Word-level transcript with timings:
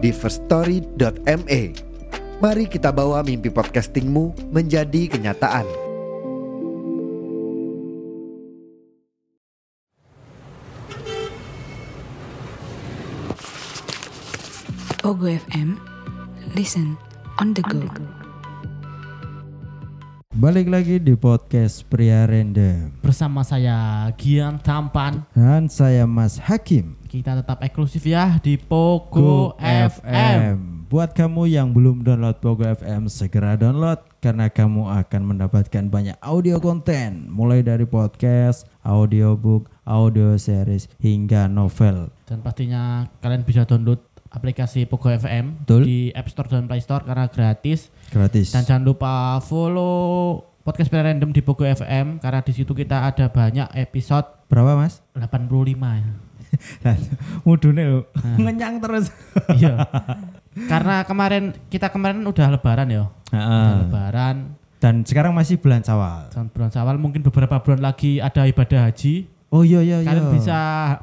di 0.00 0.10
firststory.me. 0.10 1.62
Mari 2.40 2.64
kita 2.72 2.88
bawa 2.88 3.20
mimpi 3.20 3.52
podcastingmu 3.52 4.48
menjadi 4.48 5.12
kenyataan. 5.12 5.68
Ogo 15.04 15.28
FM. 15.28 15.76
Listen 16.56 16.96
on 17.40 17.52
the 17.56 17.64
go. 17.64 18.19
Balik 20.40 20.72
lagi 20.72 20.96
di 20.96 21.12
podcast 21.20 21.84
Pria 21.84 22.24
Random. 22.24 23.04
Bersama 23.04 23.44
saya 23.44 24.08
Gian 24.16 24.56
Tampan. 24.56 25.28
Dan 25.36 25.68
saya 25.68 26.08
Mas 26.08 26.40
Hakim. 26.40 26.96
Kita 27.12 27.36
tetap 27.36 27.60
eksklusif 27.60 28.08
ya 28.08 28.40
di 28.40 28.56
Pogo 28.56 29.52
FM. 29.60 30.88
Buat 30.88 31.12
kamu 31.12 31.44
yang 31.44 31.76
belum 31.76 32.00
download 32.00 32.40
Pogo 32.40 32.64
FM 32.64 33.12
Segera 33.12 33.52
download. 33.52 34.00
Karena 34.24 34.48
kamu 34.48 34.88
akan 35.04 35.22
mendapatkan 35.28 35.84
banyak 35.92 36.16
audio 36.24 36.56
konten. 36.56 37.28
Mulai 37.28 37.60
dari 37.60 37.84
podcast, 37.84 38.64
audiobook, 38.80 39.68
audio 39.84 40.40
series, 40.40 40.88
hingga 41.04 41.52
novel. 41.52 42.08
Dan 42.24 42.40
pastinya 42.40 43.04
kalian 43.20 43.44
bisa 43.44 43.68
download 43.68 44.00
aplikasi 44.30 44.86
Pogo 44.86 45.10
FM 45.10 45.66
Betul. 45.66 45.82
di 45.84 45.98
App 46.10 46.30
Store 46.30 46.46
dan 46.46 46.64
Play 46.64 46.78
Store 46.78 47.02
karena 47.02 47.26
gratis. 47.26 47.90
Gratis 48.08 48.54
Dan 48.54 48.62
jangan 48.62 48.84
lupa 48.86 49.38
follow 49.42 50.38
podcast 50.62 50.86
Pilihan 50.86 51.18
Random 51.18 51.30
di 51.30 51.42
Pogo 51.42 51.62
FM 51.62 52.18
karena 52.18 52.40
di 52.40 52.52
situ 52.54 52.70
kita 52.70 53.04
ada 53.04 53.26
banyak 53.26 53.74
episode 53.74 54.26
Berapa 54.46 54.74
mas? 54.74 55.02
85 55.14 55.26
ya. 55.74 56.10
Mudune 57.46 57.82
lu 57.86 58.00
Nah. 58.18 58.36
Ngenyang 58.38 58.78
terus 58.78 59.10
iya. 59.58 59.86
Karena 60.66 61.06
kemarin 61.06 61.54
kita 61.70 61.90
kemarin 61.90 62.22
udah 62.22 62.46
lebaran 62.50 62.90
ya. 62.90 63.06
Udah 63.30 63.76
lebaran 63.86 64.36
Dan 64.80 65.06
sekarang 65.06 65.30
masih 65.30 65.60
bulan 65.60 65.82
Syawal 65.82 66.30
tahun 66.30 66.50
bulan 66.50 66.70
Syawal 66.70 66.96
mungkin 66.98 67.22
beberapa 67.22 67.58
bulan 67.62 67.82
lagi 67.82 68.18
ada 68.18 68.46
ibadah 68.46 68.90
haji. 68.90 69.28
Oh 69.50 69.66
iya 69.66 69.82
iya 69.82 69.98
iya 69.98 70.14
Kalian 70.14 70.30
bisa 70.30 70.58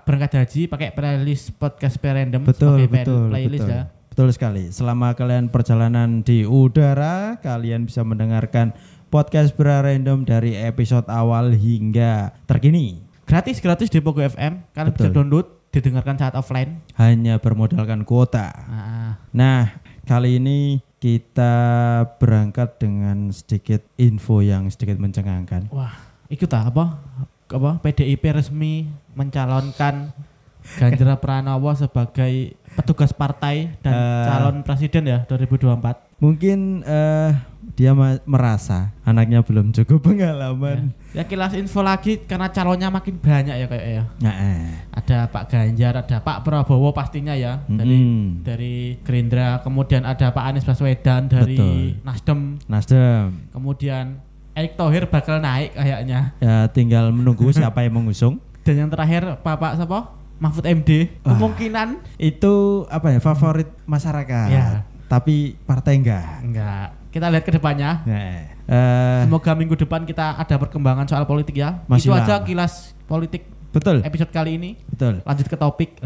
berangkat 0.08 0.31
haji 0.40 0.72
pakai 0.72 0.95
playlist 0.95 1.52
podcast 1.59 2.00
Random 2.00 2.48
betul 2.48 2.80
sebagai 2.80 2.88
betul 2.88 3.22
playlist 3.28 3.67
betul. 3.67 3.76
ya. 3.76 3.84
Betul 4.08 4.28
sekali. 4.34 4.64
Selama 4.73 5.14
kalian 5.14 5.52
perjalanan 5.52 6.26
di 6.26 6.48
udara, 6.48 7.38
kalian 7.44 7.86
bisa 7.86 8.02
mendengarkan 8.02 8.73
podcast 9.14 9.54
Bra 9.54 9.84
Random 9.84 10.26
dari 10.26 10.58
episode 10.58 11.06
awal 11.12 11.54
hingga 11.54 12.34
terkini. 12.50 13.04
Gratis 13.28 13.59
gratis 13.59 13.92
di 13.92 14.00
Pogo 14.00 14.23
FM. 14.23 14.64
Kalian 14.73 14.95
bisa 14.95 15.11
Betul. 15.11 15.16
download, 15.22 15.48
didengarkan 15.70 16.16
saat 16.17 16.34
offline. 16.34 16.82
Hanya 16.95 17.38
bermodalkan 17.38 18.08
kuota. 18.08 18.56
Nah, 18.66 19.22
Nah, 19.36 19.78
kali 20.08 20.39
ini 20.42 20.82
kita 20.98 21.54
berangkat 22.17 22.82
dengan 22.82 23.30
sedikit 23.30 23.86
info 24.00 24.42
yang 24.42 24.66
sedikit 24.72 24.98
mencengangkan. 24.98 25.70
wah, 25.70 25.94
ikut 26.32 26.50
ah, 26.55 26.64
apa? 26.71 26.86
Apa? 27.47 27.80
PDIP 27.80 28.23
resmi 28.30 28.87
mencalonkan 29.13 30.11
Ganjar 30.67 31.15
Pranowo 31.23 31.71
sebagai 31.71 32.59
petugas 32.75 33.15
partai 33.15 33.71
dan 33.80 33.93
Eh. 33.95 34.25
calon 34.27 34.55
presiden 34.61 35.08
ya 35.08 35.23
2024. 35.23 36.19
Mungkin 36.19 36.83
eh, 36.83 37.31
dia 37.71 37.95
merasa 38.27 38.91
anaknya 39.08 39.39
belum 39.39 39.71
cukup 39.71 40.11
pengalaman. 40.11 40.91
Ya 41.15 41.23
kilas 41.23 41.55
info 41.55 41.80
lagi 41.80 42.19
karena 42.19 42.52
calonnya 42.52 42.91
makin 42.91 43.15
banyak 43.15 43.55
ya 43.55 43.65
kayak 43.65 43.85
ya. 43.87 44.03
Nah, 44.19 44.35
eh. 44.35 44.67
Ada 44.91 45.31
Pak 45.31 45.43
Ganjar, 45.47 46.03
ada 46.03 46.17
Pak 46.19 46.43
Prabowo 46.43 46.91
pastinya 46.91 47.31
ya 47.31 47.64
dari 47.69 47.95
Mm-mm. 47.95 48.43
dari 48.43 48.99
Gerindra, 49.08 49.64
kemudian 49.64 50.03
ada 50.03 50.35
Pak 50.35 50.43
Anies 50.43 50.67
Baswedan 50.67 51.31
dari 51.31 51.55
Betul. 51.55 52.03
Nasdem, 52.03 52.39
Nasdem 52.67 53.47
kemudian 53.55 54.19
Erick 54.58 54.73
Thohir 54.73 55.06
bakal 55.06 55.38
naik 55.38 55.72
kayaknya. 55.72 56.34
ya 56.40 56.66
tinggal 56.68 57.14
menunggu 57.14 57.54
siapa 57.54 57.86
yang 57.86 57.94
mengusung. 57.94 58.42
Dan 58.66 58.82
yang 58.82 58.90
terakhir 58.90 59.38
Bapak 59.40 59.78
siapa? 59.78 60.18
Mahfud 60.38 60.66
MD. 60.66 61.14
Wah. 61.22 61.34
Kemungkinan 61.34 61.88
itu 62.18 62.54
apa 62.90 63.10
ya 63.10 63.20
favorit 63.20 63.70
masyarakat 63.86 64.48
Ya. 64.50 64.82
tapi 65.06 65.54
partai 65.62 65.98
enggak 65.98 66.26
enggak. 66.42 66.88
Kita 67.08 67.30
lihat 67.30 67.42
ke 67.42 67.52
depannya. 67.52 68.02
nah, 68.04 68.22
eh, 68.68 69.20
Semoga 69.23 69.54
minggu 69.54 69.73
depan 69.73 70.04
kita 70.04 70.36
ada 70.36 70.56
perkembangan 70.56 71.06
soal 71.06 71.24
politik 71.24 71.56
ya. 71.56 71.82
Masih 71.86 72.10
Itu 72.10 72.14
aja 72.14 72.38
lama. 72.38 72.45
kilas 72.45 72.74
politik 73.06 73.45
betul 73.68 74.02
episode 74.02 74.30
kali 74.30 74.58
ini. 74.58 74.70
betul 74.86 75.22
Lanjut 75.22 75.45
ke 75.45 75.56
topik. 75.56 76.02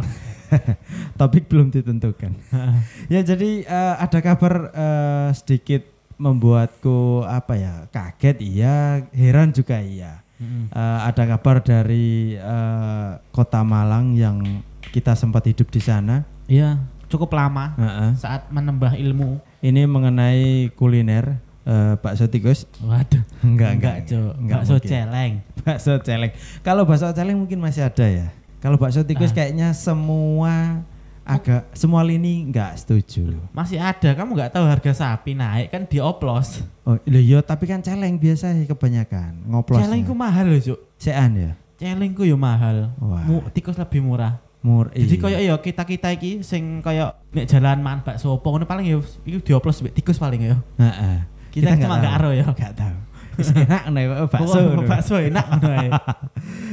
topik 1.20 1.48
belum 1.48 1.72
ditentukan 1.72 2.36
ya 3.14 3.24
jadi 3.24 3.64
eh, 3.64 3.96
ada 3.98 4.20
kabar 4.20 4.68
eh, 4.70 5.30
sedikit 5.32 5.88
membuatku 6.22 7.00
apa 7.24 7.54
ya 7.56 7.74
kaget 7.90 8.38
iya 8.40 8.76
heran 9.10 9.50
juga 9.50 9.78
iya 9.78 10.22
Mm-mm. 10.38 10.70
Eh, 10.70 11.00
ada 11.04 11.24
kabar 11.28 11.60
dari 11.60 12.34
eh, 12.34 13.10
kota 13.30 13.62
Malang 13.62 14.14
yang 14.14 14.42
kita 14.88 15.14
sempat 15.14 15.46
hidup 15.46 15.68
di 15.68 15.78
sana 15.78 16.26
Iya, 16.46 16.82
cukup 17.08 17.32
lama 17.32 17.74
Heeh. 17.76 18.12
saat 18.16 18.50
menambah 18.50 18.94
ilmu. 18.96 19.38
ini 19.60 19.86
mengenai 19.86 20.42
kuliner 20.72 21.38
eh, 21.62 21.94
bakso 21.96 22.26
tikus 22.26 22.66
Waduh. 22.80 23.22
enggak 23.42 23.70
Enggak, 23.76 23.96
Cuk. 24.06 24.34
Bakso 24.44 24.74
mungkin. 24.76 24.90
celeng. 24.90 25.34
bakso 25.60 25.94
celeng. 26.00 26.32
Kalau 26.62 26.84
bakso 26.84 27.08
celeng 27.12 27.38
mungkin 27.38 27.58
masih 27.58 27.86
ada 27.86 28.06
ya. 28.06 28.28
Kalau 28.58 28.76
bakso 28.76 29.02
tikus 29.02 29.30
Ah. 29.30 29.36
kayaknya 29.38 29.72
semua 29.72 30.82
agak 31.32 31.62
semua 31.72 32.04
lini 32.04 32.52
nggak 32.52 32.84
setuju. 32.84 33.32
Masih 33.56 33.80
ada, 33.80 34.12
kamu 34.12 34.36
nggak 34.36 34.52
tahu 34.52 34.66
harga 34.68 34.92
sapi 34.92 35.32
naik 35.32 35.72
kan 35.72 35.88
dioplos. 35.88 36.60
Oh 36.84 37.00
iya 37.08 37.40
tapi 37.40 37.72
kan 37.72 37.80
celeng 37.80 38.20
biasa 38.20 38.52
sih 38.52 38.68
kebanyakan 38.68 39.48
ngoplos. 39.48 39.80
Celeng 39.80 40.04
ku 40.04 40.12
mahal 40.12 40.52
loh, 40.52 40.60
Cuk. 40.60 40.80
Sean 41.00 41.32
ya. 41.40 41.52
Celeng 41.80 42.12
ku 42.12 42.28
yo 42.28 42.36
mahal. 42.36 42.92
Wah. 43.00 43.24
Mu, 43.24 43.48
tikus 43.56 43.80
lebih 43.80 44.04
murah. 44.04 44.44
Mur. 44.62 44.94
Jadi 44.94 45.18
iya. 45.18 45.24
kayak 45.26 45.42
ya 45.42 45.56
kita-kita 45.58 46.08
iki 46.14 46.32
sing 46.46 46.86
kayak 46.86 47.18
nek 47.34 47.50
jalan 47.50 47.82
makan 47.82 48.06
bakso 48.06 48.38
opo 48.38 48.54
ngono 48.54 48.70
paling 48.70 48.86
ya 48.94 49.02
iku 49.26 49.40
dioplos 49.42 49.82
mbek 49.82 49.98
tikus 49.98 50.22
paling 50.22 50.54
ya. 50.54 50.56
Heeh. 50.78 51.18
Kita 51.50 51.80
cuma 51.82 51.98
nggak 51.98 52.14
aro 52.22 52.30
ya. 52.30 52.46
Nggak 52.46 52.74
tahu. 52.78 52.98
Enak 53.42 53.84
nih 53.90 54.06
bakso. 54.30 54.60
Bakso 54.86 55.16
enak 55.18 55.46
ae. 55.64 55.90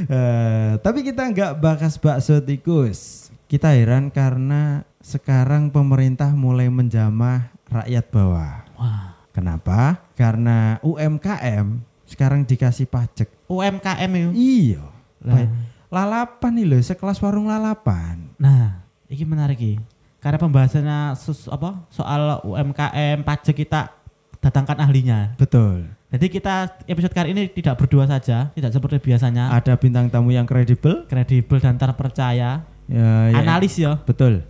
Eh, 0.08 0.72
tapi 0.80 1.04
kita 1.04 1.26
nggak 1.28 1.60
bahas 1.60 2.00
bakso 2.00 2.40
tikus. 2.40 3.28
Kita 3.48 3.72
heran 3.72 4.12
karena 4.12 4.84
sekarang 5.00 5.72
pemerintah 5.72 6.28
mulai 6.36 6.68
menjamah 6.68 7.48
rakyat 7.72 8.04
bawah. 8.12 8.68
Wah, 8.76 9.16
Kenapa? 9.32 10.04
Karena 10.12 10.76
UMKM 10.84 11.80
sekarang 12.04 12.44
dikasih 12.44 12.84
pajak. 12.92 13.32
UMKM 13.48 14.10
itu. 14.12 14.30
Iya. 14.36 14.84
Lah. 15.24 15.48
Lalapan 15.88 16.52
nih 16.60 16.66
loh, 16.68 16.82
sekelas 16.84 17.16
warung 17.24 17.48
lalapan. 17.48 18.28
Nah, 18.36 18.84
ini 19.08 19.24
menarik 19.24 19.56
iki. 19.56 19.80
Karena 20.20 20.36
pembahasannya 20.36 21.16
sus, 21.16 21.48
apa 21.48 21.88
soal 21.88 22.44
UMKM 22.44 23.24
pajak 23.24 23.56
kita 23.56 23.96
datangkan 24.44 24.76
ahlinya. 24.84 25.32
Betul. 25.40 25.88
Jadi 26.12 26.26
kita 26.28 26.84
episode 26.84 27.16
kali 27.16 27.32
ini 27.32 27.48
tidak 27.48 27.80
berdua 27.80 28.04
saja, 28.04 28.52
tidak 28.52 28.76
seperti 28.76 29.00
biasanya, 29.00 29.52
Ada 29.56 29.76
bintang 29.80 30.12
tamu 30.12 30.36
yang 30.36 30.44
kredibel. 30.44 31.08
kredibel 31.08 31.60
dan 31.60 31.76
terpercaya, 31.80 32.64
Ya, 32.88 33.28
ya, 33.30 33.36
analis 33.38 33.76
ya. 33.76 34.00
Betul. 34.02 34.42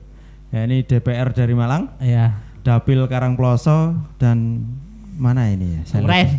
Ya, 0.48 0.64
ini 0.64 0.80
DPR 0.80 1.34
dari 1.34 1.52
Malang, 1.52 1.92
Ya, 1.98 2.38
Dapil 2.62 3.04
Karangploso 3.04 3.98
dan 4.16 4.64
mana 5.18 5.50
ini 5.50 5.76
ya? 5.76 5.82
Saya 5.84 6.00
lupa. 6.02 6.14
keren. 6.14 6.28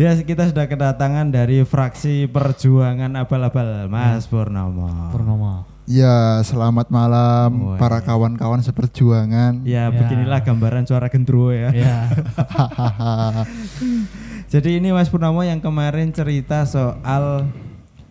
Ya, 0.00 0.16
kita 0.16 0.48
sudah 0.48 0.64
kedatangan 0.64 1.28
dari 1.28 1.60
fraksi 1.60 2.24
Perjuangan 2.24 3.20
Abal-abal, 3.20 3.84
Mas 3.84 4.24
Purnomo. 4.24 4.88
Purnomo. 5.12 5.68
Ya, 5.84 6.40
selamat 6.40 6.88
malam 6.88 7.50
Wah. 7.60 7.76
para 7.76 8.00
kawan-kawan 8.00 8.64
seperjuangan. 8.64 9.60
Ya, 9.60 9.92
Ya. 9.92 9.92
beginilah 9.92 10.40
gambaran 10.40 10.88
suara 10.88 11.12
gendruwo 11.12 11.52
ya. 11.52 11.68
Ya, 11.84 12.08
Jadi 14.48 14.80
ini 14.80 14.88
Mas 14.88 15.12
Purnomo 15.12 15.44
yang 15.44 15.60
kemarin 15.60 16.10
cerita 16.10 16.64
soal 16.64 17.44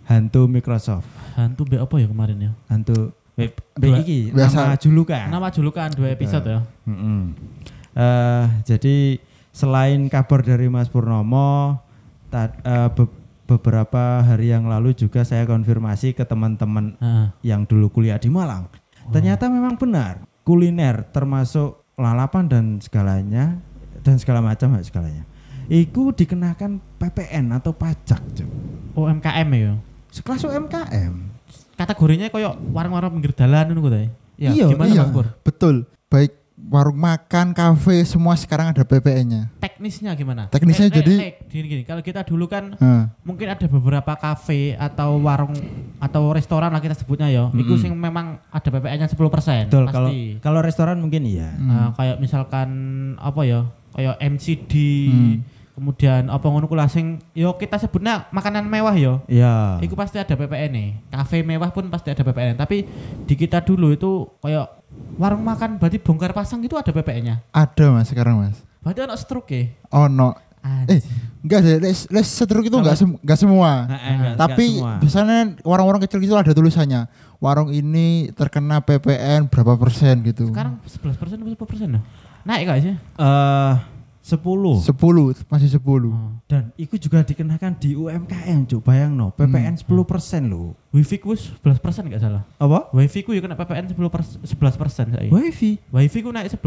hantu 0.09 0.49
Microsoft. 0.49 1.05
hantu 1.37 1.61
be 1.63 1.77
apa 1.77 1.95
ya 1.95 2.07
kemarin 2.09 2.37
ya? 2.41 2.51
Hantu 2.67 3.13
B, 3.37 3.47
B 3.77 3.83
iki 4.03 4.33
biasa. 4.33 4.51
nama 4.59 4.75
julukan. 4.75 5.25
Nama 5.29 5.47
julukan 5.47 5.87
dua 5.93 6.09
episode 6.11 6.43
ya. 6.43 6.59
Mm-mm. 6.83 7.31
Eh, 7.95 8.45
jadi 8.65 8.95
selain 9.49 10.11
kabar 10.11 10.43
dari 10.43 10.67
Mas 10.67 10.91
Purnomo, 10.91 11.79
ta- 12.27 12.51
eh, 12.59 12.89
be- 12.91 13.15
beberapa 13.47 14.19
hari 14.19 14.51
yang 14.51 14.67
lalu 14.67 14.91
juga 14.91 15.23
saya 15.23 15.47
konfirmasi 15.47 16.11
ke 16.11 16.21
teman-teman 16.21 16.93
Heeh. 16.99 17.27
yang 17.45 17.63
dulu 17.63 17.89
kuliah 17.89 18.19
di 18.19 18.27
Malang. 18.27 18.67
Ternyata 19.09 19.49
memang 19.49 19.73
benar 19.73 20.21
kuliner 20.43 21.01
termasuk 21.09 21.81
lalapan 21.95 22.45
dan 22.45 22.65
segalanya 22.77 23.57
dan 24.05 24.21
segala 24.21 24.43
macam 24.43 24.77
segalanya. 24.79 25.25
Iku 25.65 26.13
dikenakan 26.13 26.77
PPN 26.97 27.53
atau 27.53 27.73
pajak, 27.73 28.21
Cuk. 28.33 28.49
UMKM 28.93 29.49
ya. 29.53 29.73
Sekelas 30.09 30.41
UMKM. 30.41 31.13
Kategorinya 31.73 32.27
koyo 32.27 32.57
warung-warung 32.69 33.15
pinggir 33.15 33.31
dalan 33.33 33.71
ngono 33.71 33.81
kuwi. 33.81 34.05
Ya, 34.39 34.51
Iya, 34.51 34.71
gimana 34.71 34.87
iya, 34.89 35.03
Mas 35.03 35.11
Pur? 35.11 35.27
betul. 35.41 35.75
Baik 36.07 36.31
warung 36.59 36.95
makan, 36.95 37.55
kafe, 37.55 38.03
semua 38.03 38.35
sekarang 38.35 38.71
ada 38.71 38.83
PPN-nya. 38.83 39.47
Teknisnya 39.57 40.11
gimana? 40.11 40.51
Teknisnya 40.51 40.87
Eh, 40.87 40.93
jadi- 40.93 41.19
eh, 41.21 41.33
gini 41.47 41.65
gini. 41.69 41.83
Kalau 41.83 41.99
kita 41.99 42.23
dulu 42.23 42.47
kan 42.47 42.75
Heeh. 42.75 43.03
mungkin 43.21 43.47
ada 43.47 43.63
beberapa 43.63 44.11
kafe 44.13 44.75
atau 44.75 45.19
warung 45.19 45.55
atau 45.97 46.31
restoran 46.31 46.67
lah 46.67 46.79
kita 46.79 46.95
sebutnya 46.95 47.31
ya. 47.31 47.47
Iku 47.49 47.75
Mm-mm. 47.75 47.79
sing 47.79 47.95
memang 47.95 48.43
ada 48.45 48.67
PPN-nya 48.69 49.07
10%. 49.07 49.71
Betul, 49.71 49.87
pasti. 49.87 49.95
kalau 49.95 50.09
kalau 50.41 50.59
restoran 50.59 50.99
mungkin 50.99 51.23
iya. 51.23 51.47
Hmm. 51.49 51.71
Eh, 51.71 51.89
kayak 51.95 52.17
misalkan 52.19 52.69
apa 53.15 53.41
ya? 53.43 53.63
Kayak 53.89 54.15
MCD 54.19 54.73
Hmm. 55.07 55.35
Kemudian 55.79 56.27
apa 56.27 56.43
ngono 56.43 56.67
kula 56.67 56.85
sing 56.85 57.23
yo 57.31 57.55
kita 57.55 57.75
sebutnya 57.75 58.27
makanan 58.29 58.63
mewah 58.63 58.93
yo. 58.93 59.23
Iya. 59.25 59.79
Iku 59.79 59.95
pasti 59.95 60.15
ada 60.15 60.29
PPN 60.29 60.69
nih. 60.69 60.89
Kafe 61.09 61.41
mewah 61.41 61.71
pun 61.71 61.87
pasti 61.87 62.11
ada 62.11 62.19
PPN. 62.19 62.53
Tapi 62.53 62.83
di 63.23 63.33
kita 63.33 63.59
dulu 63.59 63.89
itu 63.89 64.09
kayak 64.37 64.67
warung 65.15 65.41
makan 65.41 65.77
berarti 65.77 65.97
bongkar 65.97 66.31
pasang 66.31 66.59
itu 66.59 66.75
ada 66.75 66.89
PPN-nya. 66.89 67.41
Ada 67.49 67.89
mas 67.89 68.07
sekarang 68.07 68.35
mas. 68.37 68.59
Berarti 68.79 68.99
anak 69.01 69.17
stroke 69.17 69.49
ya. 69.49 69.63
Oh 69.89 70.05
no. 70.05 70.35
Anjir. 70.59 70.91
Eh 70.91 71.01
enggak 71.39 71.59
sih, 71.61 71.75
les, 71.79 71.99
les 72.09 72.27
setruk 72.27 72.67
itu 72.67 72.75
enggak, 72.75 72.93
sem- 72.93 73.15
enggak 73.15 73.39
semua. 73.39 73.87
Nah, 73.87 73.95
eh, 73.97 74.11
nggak- 74.13 74.35
Tapi 74.35 74.65
nggak 74.67 74.75
semua. 74.75 74.99
biasanya 74.99 75.37
warung-warung 75.63 76.03
kecil 76.03 76.19
itu 76.19 76.35
ada 76.35 76.51
tulisannya. 76.51 77.07
Warung 77.39 77.71
ini 77.71 78.27
terkena 78.29 78.83
PPN 78.83 79.47
berapa 79.47 79.79
persen 79.79 80.19
gitu. 80.21 80.51
Sekarang 80.51 80.83
11% 80.83 81.39
atau 81.39 81.47
10% 81.47 81.95
loh. 81.95 82.03
Naik 82.43 82.63
gak 82.65 82.79
sih? 82.81 82.95
eh 82.95 83.73
10 84.29 84.85
10 84.85 84.93
masih 85.45 85.69
10. 85.73 85.81
Oh. 85.81 86.37
dan 86.45 86.69
itu 86.75 86.95
juga 86.95 87.21
dikenakan 87.21 87.73
di 87.75 87.93
UMKM 87.93 88.65
cuk 88.65 88.81
bayang 88.81 89.11
no 89.11 89.33
PPN 89.33 89.73
10% 89.73 89.89
loh 90.45 90.77
Wifi 90.89 91.17
ku 91.17 91.33
11% 91.33 91.57
gak 92.07 92.21
salah. 92.21 92.45
apa 92.55 92.89
Wifi 92.91 93.21
ku 93.21 93.33
ya 93.33 93.41
kena 93.41 93.53
PPN 93.53 93.89
10 93.89 93.97
persen, 94.07 94.37
11% 94.39 94.53
saya. 95.11 95.27
wifi 95.27 95.81
Wifi 95.89 96.19
ku 96.19 96.29
naik 96.29 96.47
11%. 96.47 96.61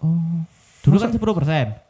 oh 0.00 0.46
Dulu 0.80 0.96
kan 0.96 1.10
10%. 1.10 1.18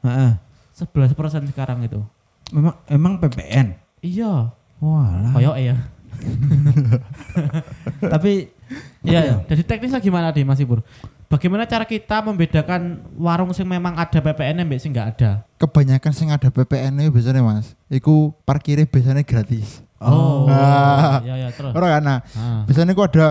Heeh. 0.02 0.32
11% 0.75 1.52
sekarang 1.52 1.84
itu. 1.84 2.00
memang 2.49 2.81
emang 2.87 3.20
PPN 3.20 3.76
Iya. 4.00 4.56
walah 4.78 5.32
Koyok 5.32 5.56
ya. 5.58 5.76
tapi 8.12 8.49
Iya, 9.00 9.46
jadi 9.46 9.62
teknisnya 9.62 10.02
gimana 10.02 10.34
nih 10.34 10.42
Mas 10.42 10.58
Ibur? 10.58 10.82
Bagaimana 11.26 11.67
cara 11.67 11.82
kita 11.82 12.23
membedakan 12.23 13.02
warung 13.19 13.50
yang 13.50 13.67
memang 13.67 13.99
ada 13.99 14.23
PPN 14.23 14.62
yang 14.62 14.78
sing 14.78 14.94
nggak 14.94 15.19
ada? 15.19 15.43
Kebanyakan 15.58 16.12
sing 16.14 16.31
ada 16.31 16.46
PPN 16.55 17.02
biasanya 17.11 17.43
mas. 17.43 17.75
Iku 17.90 18.31
parkirnya 18.46 18.87
biasanya 18.87 19.26
gratis. 19.26 19.82
oh 19.99 20.46
Ah. 20.46 21.19
iya 21.26 21.34
iya 21.46 21.49
terus. 21.50 21.75
Orang 21.75 21.90
karena 21.90 22.14
Ah. 22.38 22.62
biasanya 22.70 22.94
kok 22.94 23.11
ada 23.11 23.26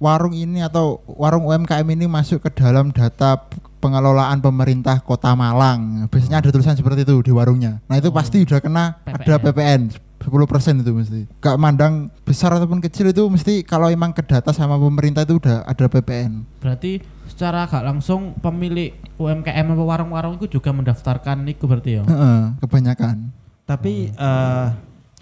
warung 0.00 0.32
ini 0.32 0.64
atau 0.64 1.04
warung 1.04 1.44
UMKM 1.44 1.84
ini 1.92 2.08
masuk 2.08 2.40
ke 2.40 2.56
dalam 2.56 2.88
data 2.88 3.36
pengelolaan 3.84 4.40
pemerintah 4.40 4.96
Kota 5.04 5.36
Malang. 5.36 6.08
Biasanya 6.08 6.40
ada 6.40 6.48
tulisan 6.48 6.72
seperti 6.72 7.04
itu 7.04 7.20
di 7.20 7.32
warungnya. 7.36 7.84
Nah 7.84 8.00
itu 8.00 8.08
Oh. 8.08 8.16
pasti 8.16 8.48
udah 8.48 8.64
kena 8.64 8.96
ada 9.04 9.36
PPN. 9.36 9.92
PPN 10.26 10.42
10% 10.76 10.82
itu 10.82 10.92
mesti. 10.92 11.20
Gak 11.38 11.56
mandang 11.56 11.94
besar 12.22 12.50
ataupun 12.52 12.78
kecil 12.80 13.08
itu 13.08 13.22
mesti 13.24 13.62
kalau 13.62 13.86
emang 13.86 14.10
ke 14.10 14.20
data 14.20 14.50
sama 14.50 14.74
pemerintah 14.76 15.22
itu 15.22 15.38
udah 15.38 15.62
ada 15.62 15.86
PPN. 15.86 16.42
Berarti 16.58 16.98
secara 17.26 17.64
gak 17.64 17.84
langsung 17.84 18.34
pemilik 18.36 18.90
UMKM 19.16 19.66
atau 19.68 19.84
warung-warung 19.84 20.34
itu 20.36 20.58
juga 20.58 20.70
mendaftarkan 20.70 21.46
itu 21.46 21.64
berarti 21.64 21.90
ya? 21.98 22.02
Heeh, 22.02 22.42
kebanyakan. 22.60 23.30
tapi 23.62 24.10
eh, 24.10 24.66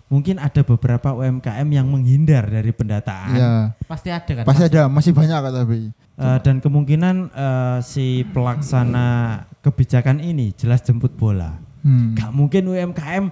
mungkin 0.06 0.36
ada 0.36 0.60
beberapa 0.60 1.12
UMKM 1.12 1.64
yang 1.66 1.88
menghindar 1.88 2.44
dari 2.44 2.70
pendataan 2.70 3.34
Iya. 3.34 3.52
Pasti 3.84 4.08
ada 4.12 4.32
kan? 4.36 4.44
Pasti 4.44 4.62
ada, 4.64 4.82
masih 4.86 5.12
banyak 5.12 5.38
kok 5.38 5.54
tapi. 5.54 5.78
Eh, 6.14 6.38
dan 6.44 6.60
kemungkinan 6.60 7.16
eh, 7.30 7.78
si 7.80 8.22
pelaksana 8.28 9.06
kebijakan 9.60 10.20
ini 10.20 10.52
jelas 10.54 10.80
jemput 10.80 11.12
bola 11.14 11.56
Hmm. 11.84 12.16
gak 12.16 12.32
mungkin 12.32 12.64
UMKM 12.64 13.28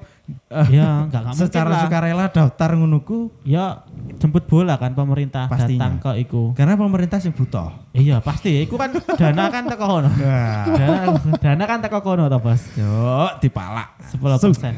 Ya, 0.68 1.02
nggak 1.02 1.10
nggak 1.10 1.22
mungkin 1.28 1.40
secara 1.42 1.68
lah. 1.68 1.80
sukarela 1.82 2.24
daftar 2.26 2.70
ngunuku 2.72 3.42
Ya 3.42 3.82
jemput 4.16 4.46
bola 4.46 4.76
kan 4.76 4.92
pemerintah 4.92 5.44
Pastinya. 5.46 5.90
datang 5.90 5.94
ke 5.98 6.10
iku. 6.20 6.54
karena 6.54 6.74
pemerintah 6.74 7.18
sih 7.18 7.28
butuh 7.28 7.68
Iya 7.90 8.18
pasti, 8.18 8.62
iku 8.62 8.76
kan 8.76 8.94
dana 9.20 9.48
kan 9.48 9.66
teko 9.66 9.84
kono. 9.84 10.08
Dana, 10.08 10.96
dana 11.36 11.64
kan 11.66 11.78
teko 11.80 11.98
kono 12.00 12.24
to, 12.26 12.38
Bos. 12.38 12.62
Yuk, 12.72 13.30
dipalak. 13.40 13.98
10%. 14.08 14.72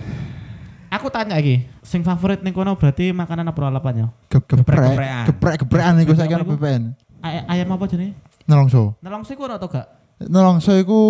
Aku 0.91 1.07
tanya 1.09 1.35
lagi, 1.35 1.67
sing 1.81 2.01
favorit 2.01 2.41
ning 2.41 2.51
kono 2.51 2.75
berarti 2.75 3.11
makanan 3.11 3.45
apa 3.45 3.61
lalapannya? 3.61 4.11
Ge- 4.27 4.41
Geprek, 4.41 4.97
geprek, 5.27 5.55
geprekan 5.61 5.99
iku 5.99 6.15
saya 6.15 6.31
iku? 6.37 6.55
PPN. 6.55 6.95
Ay 7.19 7.35
ayam 7.49 7.69
apa 7.71 7.85
jenenge? 7.85 8.15
Nelongso. 8.45 8.95
Nelongso 8.99 9.31
iku 9.31 9.45
ono 9.45 9.55
atau 9.55 9.67
gak? 9.67 9.87
Nelongso 10.23 10.73
iku 10.73 11.01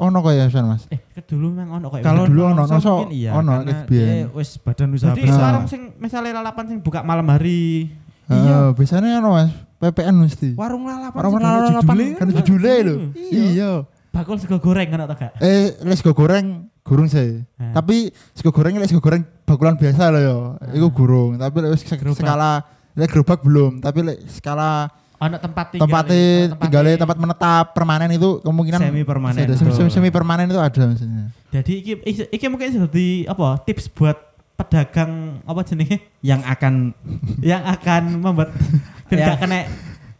ono 0.00 0.16
kok 0.24 0.32
ya 0.32 0.46
San 0.48 0.66
Mas. 0.66 0.88
Eh, 0.88 1.00
ke 1.12 1.20
dulu 1.26 1.52
memang 1.52 1.78
ono 1.78 1.86
kayak 1.92 2.04
Kalau 2.04 2.24
dulu 2.26 2.42
ono, 2.48 2.62
mungkin 2.64 3.08
iya, 3.12 3.30
ono, 3.36 3.62
SBN. 3.62 3.86
dia 3.88 4.26
wis 4.32 4.50
badan 4.58 4.88
usaha 4.96 5.12
Jadi 5.12 5.22
besar. 5.28 5.40
warung 5.52 5.66
sing 5.68 5.82
misalnya 6.00 6.42
lalapan 6.42 6.64
sing 6.72 6.78
buka 6.80 7.04
malam 7.04 7.26
hari. 7.28 7.92
Iya, 8.32 8.72
biasanya 8.72 9.20
ono 9.20 9.30
Mas. 9.36 9.52
PPN 9.82 10.14
mesti. 10.14 10.50
Warung 10.54 10.86
lalapan. 10.86 11.18
Sih, 11.18 11.42
lalapan 11.42 11.94
judulnya 11.98 12.14
kan 12.14 12.26
judulnya 12.30 12.74
lho. 12.86 12.94
Iya. 13.18 13.42
Iya. 13.50 13.70
Bakul 14.12 14.36
sego 14.38 14.60
goreng 14.60 14.88
kan 14.92 15.00
atau 15.08 15.16
gak? 15.16 15.32
Eh, 15.40 15.72
les 15.82 15.96
sego 15.98 16.12
goreng 16.12 16.68
gurung 16.84 17.08
sih. 17.10 17.42
Tapi 17.58 18.12
sego 18.36 18.52
goreng 18.54 18.78
les 18.78 18.86
sego 18.86 19.02
goreng 19.02 19.24
bakulan 19.42 19.74
biasa 19.74 20.12
loh 20.14 20.22
yo. 20.22 20.36
Iku 20.72 20.88
gurung, 20.94 21.40
tapi 21.40 21.64
lek 21.64 21.70
wis 21.74 21.82
skala 21.88 22.62
lek 22.92 23.08
gerobak 23.08 23.40
belum, 23.40 23.80
tapi 23.80 24.04
lek 24.04 24.18
skala 24.28 24.92
Ono 25.22 25.36
tempat 25.38 25.66
tinggal. 25.70 25.86
tempatnya 25.86 26.26
tinggalnya 26.58 26.96
tempat 26.98 27.16
menetap 27.16 27.64
permanen 27.70 28.10
itu 28.10 28.42
kemungkinan 28.42 28.80
Semi 28.82 29.02
permanen. 29.02 29.46
Ada, 29.46 29.54
semi, 29.54 29.88
semi 29.88 30.10
permanen 30.10 30.50
itu 30.50 30.58
ada 30.58 30.82
maksudnya. 30.82 31.30
Jadi 31.48 31.72
iki 31.78 31.92
iki- 32.26 32.50
mungkin 32.50 32.68
jadi 32.90 33.06
apa? 33.30 33.62
Tips 33.62 33.86
buat 33.88 34.18
pedagang 34.52 35.38
apa 35.42 35.60
jenenge 35.62 36.02
yang 36.20 36.42
akan 36.42 36.90
yang 37.54 37.62
akan 37.62 38.02
membuat 38.18 38.50
ben 39.08 39.16
Ya. 39.16 39.26
gak 39.30 39.38
kena 39.40 39.58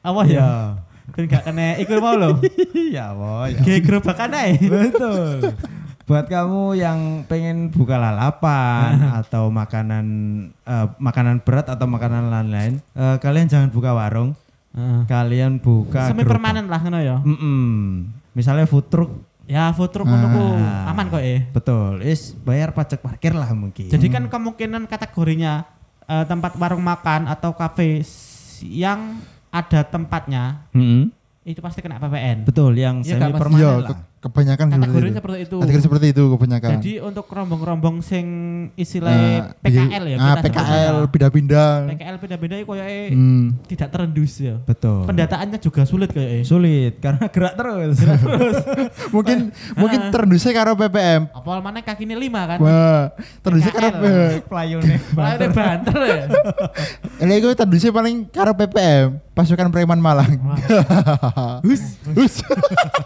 apa 0.01 0.21
ya? 0.25 0.51
Ben 1.13 1.25
gak 1.27 1.45
kena 1.45 1.67
iku 1.77 1.99
mau 1.99 2.15
lho. 2.15 2.39
ya 2.97 3.11
boy. 3.11 3.59
Kayak 3.59 3.83
gerobakan 3.83 4.31
ae. 4.35 4.55
Betul. 4.61 5.51
Buat 6.03 6.27
kamu 6.27 6.75
yang 6.75 6.99
pengen 7.25 7.71
buka 7.71 7.95
lalapan 7.95 8.99
atau 9.15 9.49
makanan 9.49 10.07
eh, 10.61 10.87
makanan 10.99 11.41
berat 11.41 11.67
atau 11.67 11.87
makanan 11.87 12.27
lain-lain, 12.29 12.79
eh, 12.93 13.17
kalian 13.19 13.47
jangan 13.47 13.71
buka 13.71 13.95
warung, 13.95 14.35
kalian 15.05 15.57
buka 15.57 16.09
Semi 16.09 16.21
gerobak. 16.21 16.33
permanen 16.33 16.65
lah 16.67 16.81
ngono 16.81 16.99
ya. 16.99 17.17
Mm-mm. 17.21 18.09
Misalnya 18.33 18.65
food 18.65 18.89
truck, 18.89 19.13
Ya 19.45 19.69
food 19.71 19.91
truck 19.91 20.05
ngono 20.05 20.27
ku 20.29 20.45
Ah. 20.55 20.89
aman 20.89 21.07
kok 21.09 21.21
eh. 21.21 21.45
betul. 21.47 22.01
Is 22.01 22.33
bayar 22.39 22.71
pajak 22.71 22.99
parkir 22.99 23.33
lah 23.33 23.51
mungkin. 23.51 23.87
Jadi 23.87 24.07
kan 24.07 24.25
kemungkinan 24.27 24.87
kategorinya 24.87 25.67
eh, 26.03 26.25
tempat 26.25 26.57
warung 26.57 26.81
makan 26.81 27.27
atau 27.27 27.53
kafe 27.53 28.01
yang 28.63 29.21
ada 29.49 29.83
tempatnya 29.83 30.65
Mm-mm. 30.71 31.13
itu 31.43 31.59
pasti 31.59 31.79
kena 31.79 31.99
PPN. 31.99 32.43
betul 32.43 32.73
yang 32.73 33.01
Iya, 33.01 33.19
semi 33.19 33.33
permanen 33.33 33.61
Iya, 33.61 33.73
lah. 33.83 33.99
Ke- 34.23 34.31
kebanyakan 34.31 34.67
seperti 34.69 34.79
Kategorinya 34.81 35.11
itu. 35.11 35.19
seperti 35.19 35.39
itu. 35.43 35.57
Kategori 35.59 35.83
seperti 35.83 36.07
itu 36.09 36.23
kebanyakan. 36.31 36.71
Jadi 36.73 36.93
untuk 37.01 37.27
rombong-rombong 37.27 37.97
sing 38.01 38.27
Nah, 38.63 38.79
istilahnya 38.79 39.59
PKL 39.59 40.05
ya 40.07 40.17
Ah, 40.17 40.33
kita 40.33 40.43
PKL 40.45 40.97
pindah-pindah. 41.09 41.71
PKL 41.91 42.17
pindah-pindah 42.17 42.57
itu 42.57 42.67
koyoke 42.69 43.01
Hmm. 43.11 43.45
tidak 43.67 43.89
terendus 43.91 44.33
ya. 44.39 44.55
Betul. 44.63 45.03
Pendataannya 45.05 45.59
juga 45.59 45.83
sulit 45.83 46.09
kayaknya. 46.09 46.45
Sulit 46.45 46.93
karena 46.99 47.27
gerak 47.27 47.55
terus. 47.55 47.97
mungkin 49.15 49.51
mungkin 49.81 50.01
terendusnya 50.09 50.53
karo 50.53 50.73
PPM. 50.73 51.27
Apal 51.29 51.59
mana 51.59 51.81
kakinya 51.81 52.15
lima 52.15 52.47
kan? 52.47 52.59
Wah, 52.59 53.11
terendusnya 53.41 53.73
karo. 53.73 53.99
Pelayune. 54.45 54.95
Udah 55.11 55.51
banter 55.59 55.99
ya. 55.99 56.23
Ini 57.19 57.35
gue 57.37 57.53
terendusnya 57.53 57.91
paling 57.91 58.27
karo 58.27 58.53
PPM, 58.53 59.19
pasukan 59.33 59.69
preman 59.69 59.99
Malang. 59.99 60.39
Hus, 61.63 61.99
hus. 62.13 62.35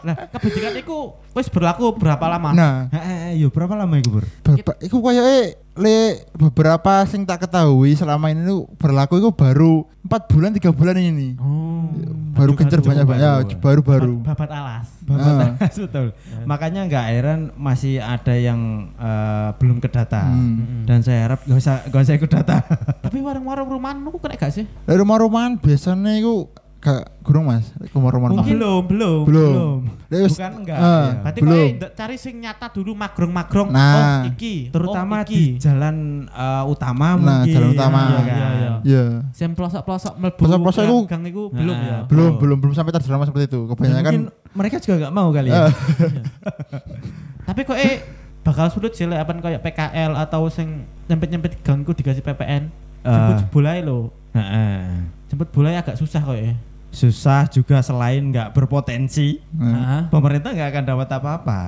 Nah, 0.03 0.29
kebijakan 0.31 0.75
itu 0.77 0.99
iku 1.07 1.39
wis 1.39 1.53
berlaku 1.53 1.93
berapa 1.95 2.25
lama? 2.27 2.51
Nah, 2.57 2.75
Heeh, 2.91 3.39
yo 3.39 3.53
berapa 3.53 3.77
lama 3.77 3.95
iku, 4.01 4.19
Bur? 4.19 4.25
Bapak, 4.43 4.81
iku 4.81 4.99
koyoke 4.99 5.55
le 5.77 6.25
beberapa 6.33 7.05
sing 7.05 7.29
tak 7.29 7.45
ketahui 7.45 7.93
selama 7.93 8.33
ini 8.33 8.49
tuh 8.49 8.65
berlaku 8.81 9.21
itu 9.21 9.29
baru 9.29 9.85
empat 10.09 10.33
bulan 10.33 10.57
tiga 10.57 10.73
bulan 10.73 10.97
ini 10.97 11.37
Oh. 11.37 11.85
baru 12.33 12.57
aduh, 12.57 12.81
banyak 12.81 13.05
banyak 13.05 13.31
baru. 13.53 13.61
baru 13.61 13.81
baru 13.85 14.15
Babat 14.25 14.51
alas. 14.51 14.89
Ah. 15.13 15.53
Betul. 15.85 16.17
Makanya 16.49 16.89
nggak 16.89 17.07
heran 17.13 17.41
masih 17.55 18.01
ada 18.01 18.33
yang 18.33 18.93
eh, 18.97 19.49
belum 19.61 19.77
kedata. 19.79 20.25
Hmm. 20.25 20.89
Dan 20.89 21.05
saya 21.05 21.29
harap 21.29 21.45
gak 21.45 21.61
usah 21.61 21.85
gak 21.93 22.03
usah 22.03 22.15
ikut 22.17 22.31
data. 22.33 22.65
Tapi 23.05 23.21
warung-warung 23.21 23.69
rumahan 23.69 24.01
lu 24.01 24.17
kena 24.17 24.41
gak 24.41 24.57
sih? 24.57 24.65
Rumah-rumahan 24.89 25.61
biasanya 25.61 26.17
itu 26.17 26.49
gak 26.87 27.19
gurung 27.21 27.51
mas 27.51 27.67
rumah-rumah 27.91 28.31
Mungkin- 28.31 28.55
belum, 28.55 28.83
belum, 28.87 29.21
Belum. 29.27 29.77
Wis- 30.07 30.39
Bukan 30.39 30.53
enggak. 30.63 30.79
Ah. 30.79 30.87
ya. 30.87 31.11
Berarti 31.19 31.41
Belum. 31.43 31.67
cari 31.91 32.15
sing 32.15 32.39
nyata 32.39 32.71
dulu 32.71 32.95
magrong-magrong. 32.95 33.69
Nah. 33.69 34.23
Oh, 34.23 34.31
iki. 34.31 34.71
Terutama 34.71 35.15
oh, 35.19 35.25
iki. 35.27 35.35
di 35.35 35.43
jalan 35.59 35.97
eh, 36.25 36.65
utama 36.65 37.07
Nah, 37.11 37.43
mungkin. 37.43 37.51
jalan 37.51 37.69
utama. 37.73 37.99
Iya, 37.99 38.07
Iya, 38.07 38.23
kan? 38.23 38.39
iya, 38.39 38.47
iya. 38.55 38.73
ya 38.87 39.05
Sing 39.35 39.51
pelosok-pelosok 39.53 40.15
mlebu. 40.15 40.39
Pelosok-pelosok 40.39 40.83
gang- 41.05 41.27
iku- 41.27 41.51
gang 41.51 41.59
belum 41.59 41.75
Nah, 41.75 41.83
ya. 41.83 41.99
belum 42.07 42.31
Oh. 42.31 42.39
belum 42.39 42.57
belum 42.63 42.73
sampai 42.73 42.93
terdrama 42.93 43.27
seperti 43.27 43.45
itu 43.49 43.61
kebanyakan 43.67 44.03
mungkin 44.07 44.23
mereka 44.55 44.77
juga 44.79 44.95
nggak 45.03 45.13
mau 45.13 45.29
kali 45.29 45.51
ya. 45.51 45.59
Ah. 45.61 45.71
Tapi 47.47 47.61
kok 47.63 47.75
eh 47.75 48.03
bakal 48.43 48.71
sulit 48.71 48.95
sih 48.95 49.05
apan 49.05 49.39
kayak 49.41 49.59
PKL 49.61 50.15
atau 50.15 50.47
sing 50.47 50.87
nyempet-nyempet 51.07 51.63
gangku 51.63 51.91
dikasih 51.93 52.23
PPN. 52.23 52.71
Jemput 53.03 53.43
bolai 53.53 53.83
lo. 53.83 54.11
Heeh. 54.33 55.07
Jemput 55.27 55.51
bolai 55.51 55.75
agak 55.75 55.95
susah 55.95 56.19
kok 56.21 56.35
ya. 56.35 56.55
Susah 56.97 57.45
juga 57.47 57.77
selain 57.79 58.25
nggak 58.25 58.51
berpotensi, 58.51 59.45
Nah, 59.53 59.69
Heeh. 59.69 60.03
pemerintah 60.09 60.49
nggak 60.49 60.69
akan 60.73 60.85
dapat 60.87 61.09
apa-apa. 61.13 61.61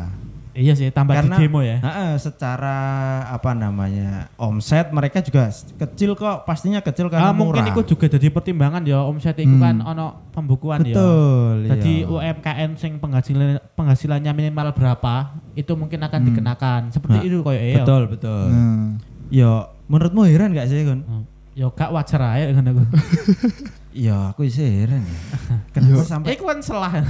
Iya 0.58 0.74
sih 0.74 0.90
tambah 0.90 1.14
Karena 1.14 1.38
di 1.38 1.44
demo 1.44 1.62
ya. 1.62 1.78
Heeh, 1.78 2.18
secara 2.18 2.76
apa 3.28 3.52
namanya 3.52 4.26
omset 4.34 4.90
mereka 4.90 5.20
juga 5.20 5.46
kecil 5.52 6.16
kok, 6.16 6.42
pastinya 6.42 6.80
kecil 6.80 7.06
karena 7.06 7.30
Ah, 7.30 7.36
mungkin 7.36 7.62
murah. 7.62 7.70
itu 7.70 7.94
juga 7.94 8.08
jadi 8.08 8.26
pertimbangan 8.26 8.82
ya 8.82 8.98
omset 9.00 9.36
itu 9.36 9.52
Hmm. 9.52 9.62
kan 9.62 9.76
ono 9.78 10.06
pembukuan 10.32 10.82
ya. 10.82 10.96
Betul. 10.96 11.54
Jadi 11.68 11.92
iya. 12.02 12.10
UMKM 12.10 12.70
sing 12.74 12.98
penghasilan 12.98 13.62
penghasilannya 13.72 14.32
minimal 14.32 14.72
berapa 14.72 15.14
itu 15.54 15.72
mungkin 15.72 16.00
akan 16.00 16.18
Hmm. 16.18 16.26
dikenakan. 16.26 16.80
Seperti 16.90 17.16
Nah, 17.16 17.22
itu 17.22 17.36
koyo 17.38 17.60
ya. 17.60 17.78
betul 17.78 18.02
betul. 18.08 18.44
nah. 18.48 18.88
Yo, 19.28 19.52
menurutmu 19.86 20.24
heran 20.24 20.50
gak 20.50 20.66
sih 20.66 20.82
Gun? 20.82 21.04
Hmm. 21.04 21.22
Ya 21.52 21.68
gak 21.68 21.92
wajar 21.92 22.18
aja 22.24 22.48
dengan 22.48 22.72
aku. 22.72 22.82
Ya 23.90 24.30
aku 24.30 24.44
sih 24.44 24.62
heran 24.64 25.00
ya. 25.00 25.18
Kenapa 25.72 25.92
Yo. 25.92 26.04
sampai 26.04 26.28
Iku 26.32 26.44
kan 26.44 26.60
salah. 26.60 27.02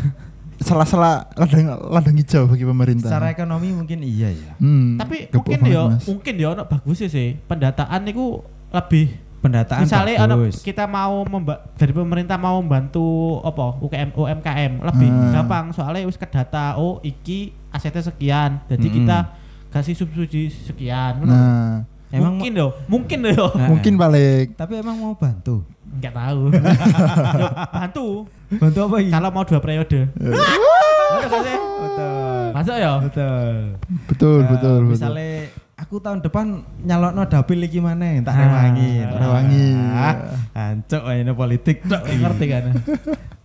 salah-salah 0.58 1.30
ladang 1.34 1.70
ladang 1.86 2.16
hijau 2.16 2.42
bagi 2.44 2.64
pemerintah 2.64 3.06
secara 3.06 3.30
ekonomi 3.30 3.70
mungkin 3.70 4.02
iya 4.02 4.28
ya. 4.28 4.52
Hmm, 4.56 4.98
Tapi 4.98 5.30
mungkin 5.30 5.58
ya 5.64 5.82
Mas. 5.86 6.02
mungkin 6.04 6.34
ya 6.34 6.48
ono 6.50 6.62
bagus 6.64 6.98
sih. 7.00 7.38
Pendataan 7.40 8.02
itu 8.04 8.42
lebih 8.68 9.06
Pendataan 9.38 9.86
misalnya 9.86 10.18
ono 10.20 10.34
bagus. 10.40 10.58
kita 10.60 10.82
mau 10.84 11.22
memba- 11.22 11.62
dari 11.72 11.94
pemerintah 11.94 12.34
mau 12.34 12.58
membantu 12.58 13.06
apa 13.40 13.78
UKM 13.78 14.10
UMKM 14.12 14.72
lebih 14.82 15.08
Hmm. 15.08 15.30
gampang 15.32 15.64
soalnya 15.70 16.02
wis 16.02 16.18
kedata 16.18 16.74
oh 16.74 16.98
iki 17.00 17.54
asetnya 17.70 18.02
sekian 18.02 18.58
jadi 18.66 18.82
Mm-mm. 18.82 18.96
kita 18.98 19.18
kasih 19.70 19.94
subsidi 19.94 20.50
sekian 20.50 21.22
ngono. 21.22 21.30
nah 21.30 21.86
Emang 22.10 22.34
mungkin 22.34 22.52
loh 22.56 22.72
mungkin 22.88 23.18
loh 23.22 23.52
Nah, 23.52 23.68
mungkin 23.68 23.94
balik 23.94 24.56
Tapi 24.56 24.74
emang 24.74 24.96
mau 24.96 25.14
bantu. 25.14 25.62
Nggak 25.90 26.12
tahu 26.12 26.42
Loh, 27.40 27.52
bantu 27.72 28.06
Bantu 28.50 28.78
apa 28.82 28.96
ini? 28.98 29.10
kalau 29.10 29.28
mau 29.30 29.42
dua 29.42 29.58
periode 29.58 30.00
sih? 31.38 31.56
Betul. 31.78 32.44
masuk 32.50 32.76
ya 32.76 32.92
Betul. 32.98 33.52
betul 34.06 34.38
Nah, 34.38 34.48
betul 34.50 34.78
betul 34.80 34.80
Misalnya 34.88 35.30
aku 35.74 35.94
tahun 35.98 36.18
depan 36.20 36.46
nyalokno 36.80 37.22
dapil 37.24 37.58
iki 37.60 37.78
mana 37.78 38.18
tak 38.20 38.30
Ah, 38.30 38.38
rewangi. 38.42 38.90
rewangi. 39.06 39.68
Ah, 39.94 40.14
Ancuk 40.70 41.02
ini 41.08 41.32
politik 41.32 41.76
tok 41.82 42.02
iki. 42.04 42.18
ngerti 42.18 42.44
kan 42.46 42.64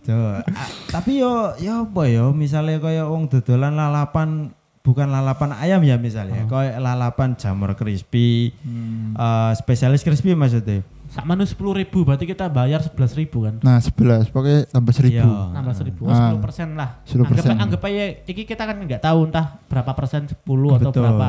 Coba. 0.02 0.44
Ah, 0.46 0.68
tapi 0.90 1.16
yo 1.16 1.32
yo 1.56 1.86
apa 1.86 2.02
yo 2.06 2.30
misalnya 2.30 2.76
kaya 2.76 3.06
wong 3.06 3.26
dodolan 3.26 3.72
lalapan 3.72 4.52
bukan 4.80 5.08
lalapan 5.08 5.56
ayam 5.56 5.80
ya 5.80 5.96
misalnya, 5.96 6.44
kaya 6.44 6.76
lalapan 6.76 7.32
jamur 7.34 7.72
crispy, 7.72 8.52
Hmm. 8.60 9.16
eh, 9.16 9.52
spesialis 9.54 10.04
crispy 10.04 10.36
maksudnya. 10.36 10.84
Sama 11.14 11.32
nu 11.32 11.46
sepuluh 11.46 11.72
ribu 11.72 12.02
berarti 12.02 12.26
kita 12.26 12.46
bayar 12.46 12.82
sebelas 12.82 13.14
ribu 13.14 13.46
kan 13.46 13.62
nah 13.62 13.78
sebelas 13.78 14.26
pokoknya 14.26 14.66
tambah 14.66 14.90
seribu 14.90 15.22
Iya. 15.22 15.54
nambah 15.54 15.74
seribu 15.74 16.02
Ah. 16.04 16.14
sepuluh 16.18 16.42
persen 16.42 16.68
lah 16.74 16.90
10%. 17.06 17.38
anggap 17.46 17.62
anggap 17.62 17.82
aja 17.84 18.04
iki 18.26 18.42
kita 18.42 18.62
kan 18.62 18.76
nggak 18.76 18.98
tahu 18.98 19.18
entah 19.24 19.46
berapa 19.64 19.92
persen 19.92 20.26
10 20.26 20.34
atau 20.74 20.90
Betul. 20.90 21.00
berapa 21.00 21.28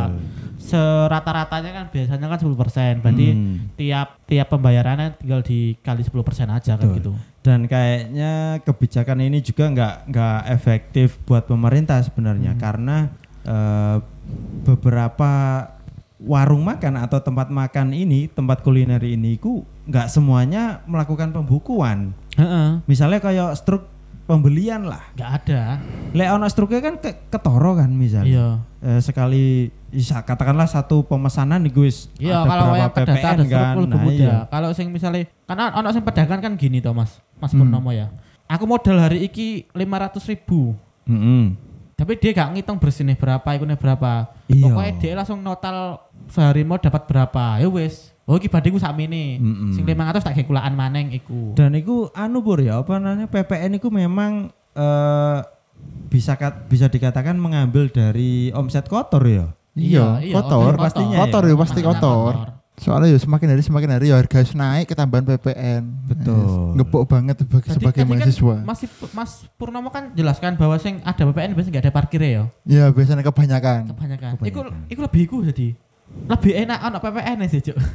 serata-ratanya 0.60 1.72
kan 1.72 1.86
biasanya 1.88 2.26
kan 2.26 2.40
10 2.40 2.58
persen 2.58 2.94
berarti 3.00 3.28
Hmm. 3.30 3.56
tiap 3.76 4.18
tiap 4.26 4.48
pembayarannya 4.50 5.14
tinggal 5.16 5.40
dikali 5.40 6.02
10 6.02 6.24
persen 6.24 6.50
aja 6.50 6.74
kan 6.74 6.82
Betul. 6.82 6.98
gitu 6.98 7.14
Dan 7.46 7.70
kayaknya 7.70 8.32
kebijakan 8.60 9.22
ini 9.22 9.38
juga 9.40 9.70
nggak 9.70 9.96
nggak 10.10 10.40
efektif 10.50 11.22
buat 11.24 11.46
pemerintah 11.46 12.02
sebenarnya 12.02 12.52
Hmm. 12.52 12.60
karena 12.60 12.98
eh, 13.46 13.98
beberapa 14.66 15.32
warung 16.18 16.66
makan 16.66 16.98
atau 16.98 17.20
tempat 17.20 17.48
makan 17.48 17.94
ini, 17.94 18.26
tempat 18.28 18.66
kuliner 18.66 18.98
ini 19.00 19.38
ku 19.38 19.62
nggak 19.86 20.08
semuanya 20.08 20.82
melakukan 20.84 21.30
pembukuan. 21.32 22.12
Heeh. 22.34 22.82
Misalnya 22.84 23.18
kayak 23.18 23.54
struk 23.56 23.86
pembelian 24.26 24.84
lah. 24.84 25.06
nggak 25.14 25.32
ada 25.40 25.78
Lek 26.12 26.30
ono 26.32 26.46
struknya 26.46 26.82
kan 26.82 26.98
ke 26.98 27.30
ketoro 27.30 27.76
kan 27.76 27.90
misalnya. 27.90 28.26
iya 28.28 28.48
Eh, 28.82 28.98
sekali 29.00 29.70
bisa 29.88 30.22
katakanlah 30.22 30.66
satu 30.66 31.02
pemesanan 31.02 31.58
nih 31.60 31.72
guys. 31.72 32.10
iya 32.16 32.42
ada 32.42 32.48
kalau 32.48 32.66
berapa 32.72 32.90
PPN 32.96 33.22
ada 33.24 33.46
kan. 33.46 33.74
Nah, 33.84 34.04
iya. 34.08 34.36
kalau 34.46 34.70
sing 34.72 34.90
misalnya 34.90 35.26
karena 35.44 35.74
ono 35.74 35.90
sing 35.90 36.02
pedagang 36.02 36.38
kan 36.40 36.54
gini 36.54 36.78
toh 36.80 36.92
mas 36.92 37.18
mas 37.36 37.50
Hmm. 37.50 37.66
Purnomo 37.66 37.90
ya 37.90 38.10
aku 38.46 38.64
modal 38.64 38.98
hari 39.00 39.24
iki 39.24 39.66
500 39.72 40.22
ribu 40.28 40.78
Mm-mm. 41.04 41.58
tapi 41.94 42.14
dia 42.16 42.30
gak 42.32 42.54
ngitung 42.54 42.78
bersih 42.78 43.02
nih 43.04 43.16
berapa 43.16 43.46
ikunnya 43.52 43.74
berapa 43.74 44.30
Iya. 44.46 44.62
pokoknya 44.64 44.92
dia 44.96 45.12
langsung 45.16 45.42
notal 45.42 46.05
sehari 46.28 46.62
mau 46.62 46.76
dapat 46.76 47.06
berapa 47.06 47.58
ya 47.58 47.68
wes 47.68 48.12
oh 48.24 48.36
iki 48.36 48.48
badiku 48.48 48.76
sak 48.76 48.96
ini 48.96 49.38
Mm-mm. 49.38 49.72
sing 49.72 49.84
500 49.84 50.18
tak 50.20 50.34
kayak 50.34 50.46
kulaan 50.46 50.74
maneng 50.74 51.12
iku 51.12 51.54
Dan 51.54 51.74
itu 51.74 52.10
anu 52.12 52.40
Bur 52.40 52.58
ya 52.58 52.80
apa 52.80 52.98
namanya 52.98 53.26
PPN 53.26 53.78
itu 53.78 53.88
memang 53.88 54.50
eh, 54.72 55.40
bisa 56.08 56.34
kat- 56.34 56.66
bisa 56.66 56.88
dikatakan 56.88 57.36
mengambil 57.36 57.86
dari 57.88 58.50
omset 58.52 58.86
kotor 58.86 59.22
ya. 59.22 59.54
iya 59.74 60.18
kotor 60.32 60.72
kotor, 60.72 60.74
pastinya 60.80 61.18
kotor 61.22 61.44
ya. 61.44 61.50
ya 61.50 61.56
pasti 61.56 61.80
Masalah 61.80 61.94
kotor 61.94 62.34
soalnya 62.76 63.08
ya 63.08 63.20
semakin 63.22 63.48
hari 63.50 63.62
semakin 63.62 63.90
hari 63.90 64.06
ya 64.08 64.16
harga 64.18 64.40
naik 64.52 64.88
ketambahan 64.90 65.24
PPN 65.30 65.84
Betul. 66.06 66.36
Yes. 66.36 66.76
ngepok 66.76 67.04
banget 67.06 67.36
sebagai, 67.40 67.70
Jadi 67.70 67.76
sebagai 67.78 67.96
tadi 67.98 68.10
kan 68.10 68.20
mahasiswa 68.20 68.56
Masih 68.66 68.88
Mas 69.12 69.32
Purnomo 69.56 69.88
kan 69.90 70.12
jelaskan 70.12 70.56
bahwa 70.56 70.76
sing 70.76 71.00
ada 71.00 71.22
PPN 71.22 71.54
biasanya 71.54 71.72
nggak 71.72 71.86
ada 71.86 71.94
parkirnya 71.94 72.30
ya. 72.30 72.44
ya 72.66 72.86
biasanya 72.90 73.22
kebanyakan 73.22 73.80
Kebanyakan. 73.92 74.30
Iku 74.34 74.60
Kebanyakan. 74.60 74.90
iku 74.90 75.00
lebih 75.04 75.22
iku 75.24 75.36
jadi. 75.46 75.68
Lebih 76.26 76.54
enak 76.58 76.80
anak 76.82 77.00
PPN 77.02 77.38
sih, 77.46 77.62
Cuk. 77.62 77.78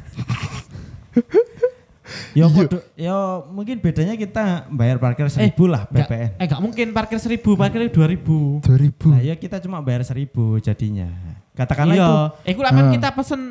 Yo, 2.31 2.47
Iya. 2.47 2.47
podo- 2.47 2.85
yo 2.93 3.17
mungkin 3.51 3.79
bedanya 3.79 4.15
kita 4.15 4.67
bayar 4.69 4.99
parkir 4.99 5.27
seribu 5.27 5.67
lah 5.67 5.83
Nggak- 5.85 6.07
PPN. 6.07 6.29
Eh 6.39 6.45
nggak 6.47 6.61
mungkin 6.63 6.87
parkir 6.91 7.19
seribu, 7.19 7.55
parkir 7.55 7.87
dua 7.87 8.07
ribu. 8.07 8.59
2000 8.63 9.11
Nah 9.11 9.19
ya 9.21 9.35
kita 9.35 9.59
cuma 9.59 9.79
bayar 9.79 10.03
seribu 10.03 10.55
jadinya. 10.57 11.07
Katakanlah 11.51 11.95
iya. 11.95 12.07
itu 12.07 12.15
Iku 12.55 12.61
lah 12.63 12.71
kan 12.71 12.85
Ah. 12.87 12.91
kita 12.91 13.07
pesen 13.11 13.41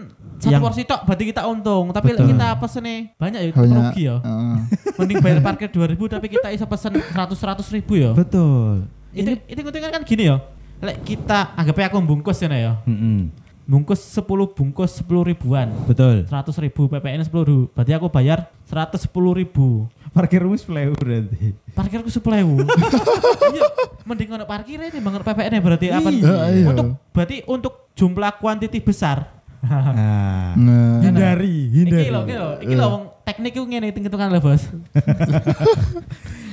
satu 0.41 0.49
Yang- 0.50 0.65
porsi 0.65 0.83
tok 0.85 1.00
berarti 1.05 1.25
kita 1.27 1.43
untung. 1.45 1.93
Tapi 1.93 2.07
lek 2.07 2.17
Betul. 2.17 2.29
kita 2.33 2.47
pesennya 2.57 2.97
banyak 3.17 3.41
ya 3.41 3.50
banyak 3.53 3.77
rugi 3.77 4.03
ya. 4.03 4.17
Heeh. 4.19 4.57
Mending 5.00 5.19
bayar 5.21 5.39
parkir 5.41 5.69
dua 5.69 5.87
ribu 5.89 6.05
tapi 6.09 6.27
kita 6.29 6.49
bisa 6.49 6.65
pesen 6.65 6.93
seratus 7.12 7.39
seratus 7.39 7.67
ribu 7.69 7.93
ya. 7.97 8.12
betul. 8.12 8.89
Itu 9.12 9.41
itu 9.45 9.61
kan 9.61 10.05
gini 10.05 10.25
ya. 10.25 10.37
Lek 10.81 11.05
kita 11.05 11.53
anggapnya 11.53 11.93
aku 11.93 12.00
bungkus 12.00 12.41
ya 12.41 12.49
ya. 12.49 12.73
Mm-mm. 12.85 13.29
Bungkus 13.71 14.03
10 14.03 14.27
bungkus 14.50 14.99
10 14.99 15.07
ribuan. 15.23 15.71
Betul. 15.87 16.27
100 16.27 16.50
ribu 16.59 16.91
PPN 16.91 17.23
10 17.23 17.31
ribu 17.47 17.71
berarti 17.71 17.93
aku 17.95 18.11
bayar 18.11 18.50
110 18.67 19.07
ribu 19.31 19.87
Parkir 20.11 20.43
rumus 20.43 20.67
play 20.67 20.91
berarti. 20.91 21.55
parkirku 21.71 22.11
10 22.11 22.19
ribu 22.19 22.67
iya 23.55 23.62
mending 24.03 24.35
ono 24.35 24.43
parkirnya 24.43 24.91
nih 24.91 24.99
banget 24.99 25.23
PPN 25.23 25.50
-nya 25.55 25.61
berarti 25.62 25.87
apa 25.87 26.09
Iya, 26.11 26.35
iya. 26.50 26.67
untuk 26.67 26.87
berarti 27.15 27.37
untuk 27.47 27.75
jumlah 27.95 28.33
kuantiti 28.37 28.83
besar 28.83 29.31
Nah, 29.62 30.57
Nah, 30.57 30.99
hindari, 30.99 31.71
hindari. 31.71 32.00
iki 32.00 32.11
lho 32.11 32.21
iki 32.25 32.35
lho 32.35 32.50
iki 32.59 32.75
wong 32.75 33.03
teknik 33.23 33.53
itu 33.55 33.62
ngene 33.62 33.87
hitung-hitungan 33.87 34.29
lho 34.33 34.41
bos 34.41 34.62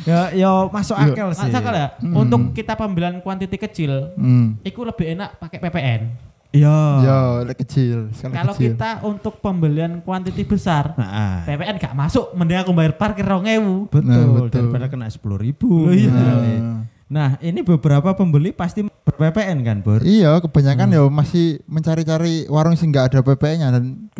Ya, 0.07 0.31
ya 0.31 0.49
masuk 0.69 0.95
Iya. 0.95 1.11
akal 1.11 1.27
sih. 1.35 1.51
masa 1.51 1.59
ya 1.67 1.87
Hmm. 1.99 2.15
untuk 2.15 2.41
kita 2.53 2.79
pembelian 2.79 3.19
kuantiti 3.19 3.57
kecil 3.57 4.13
hmm. 4.15 4.63
itu 4.63 4.79
lebih 4.79 5.17
enak 5.17 5.35
pakai 5.35 5.59
PPN 5.59 6.01
Iya. 6.49 6.79
ya 6.99 7.17
lek 7.43 7.59
kecil 7.59 8.07
kalau 8.31 8.55
kecil 8.55 8.73
kita 8.73 9.03
untuk 9.03 9.37
pembelian 9.37 9.99
kuantiti 9.99 10.41
besar 10.41 10.95
Nah, 10.95 11.43
PPN 11.43 11.75
gak 11.75 11.91
masuk 11.91 12.31
mending 12.33 12.59
aku 12.59 12.71
bayar 12.71 12.95
parkir 12.95 13.23
2000 13.23 13.87
betul. 13.87 14.01
Nah, 14.01 14.25
betul. 14.41 14.63
Daripada 14.63 14.85
kena 14.87 15.07
sepuluh 15.07 15.37
ribu. 15.37 15.85
Loh, 15.85 15.93
iya. 15.93 16.09
Nah, 16.09 16.87
Nah, 17.07 17.39
ini 17.39 17.63
beberapa 17.63 18.11
pembeli 18.11 18.51
pasti 18.51 18.83
ber-PPN 18.83 19.63
kan, 19.63 19.79
Bur? 19.79 20.03
Iya, 20.03 20.39
kebanyakan 20.39 20.87
Hmm. 20.87 20.95
ya 20.97 21.03
masih 21.07 21.63
mencari-cari 21.63 22.43
warung 22.47 22.75
sing 22.75 22.91
nggak 22.91 23.05
ada 23.07 23.19
PP-nya 23.21 23.71
dan 23.71 24.11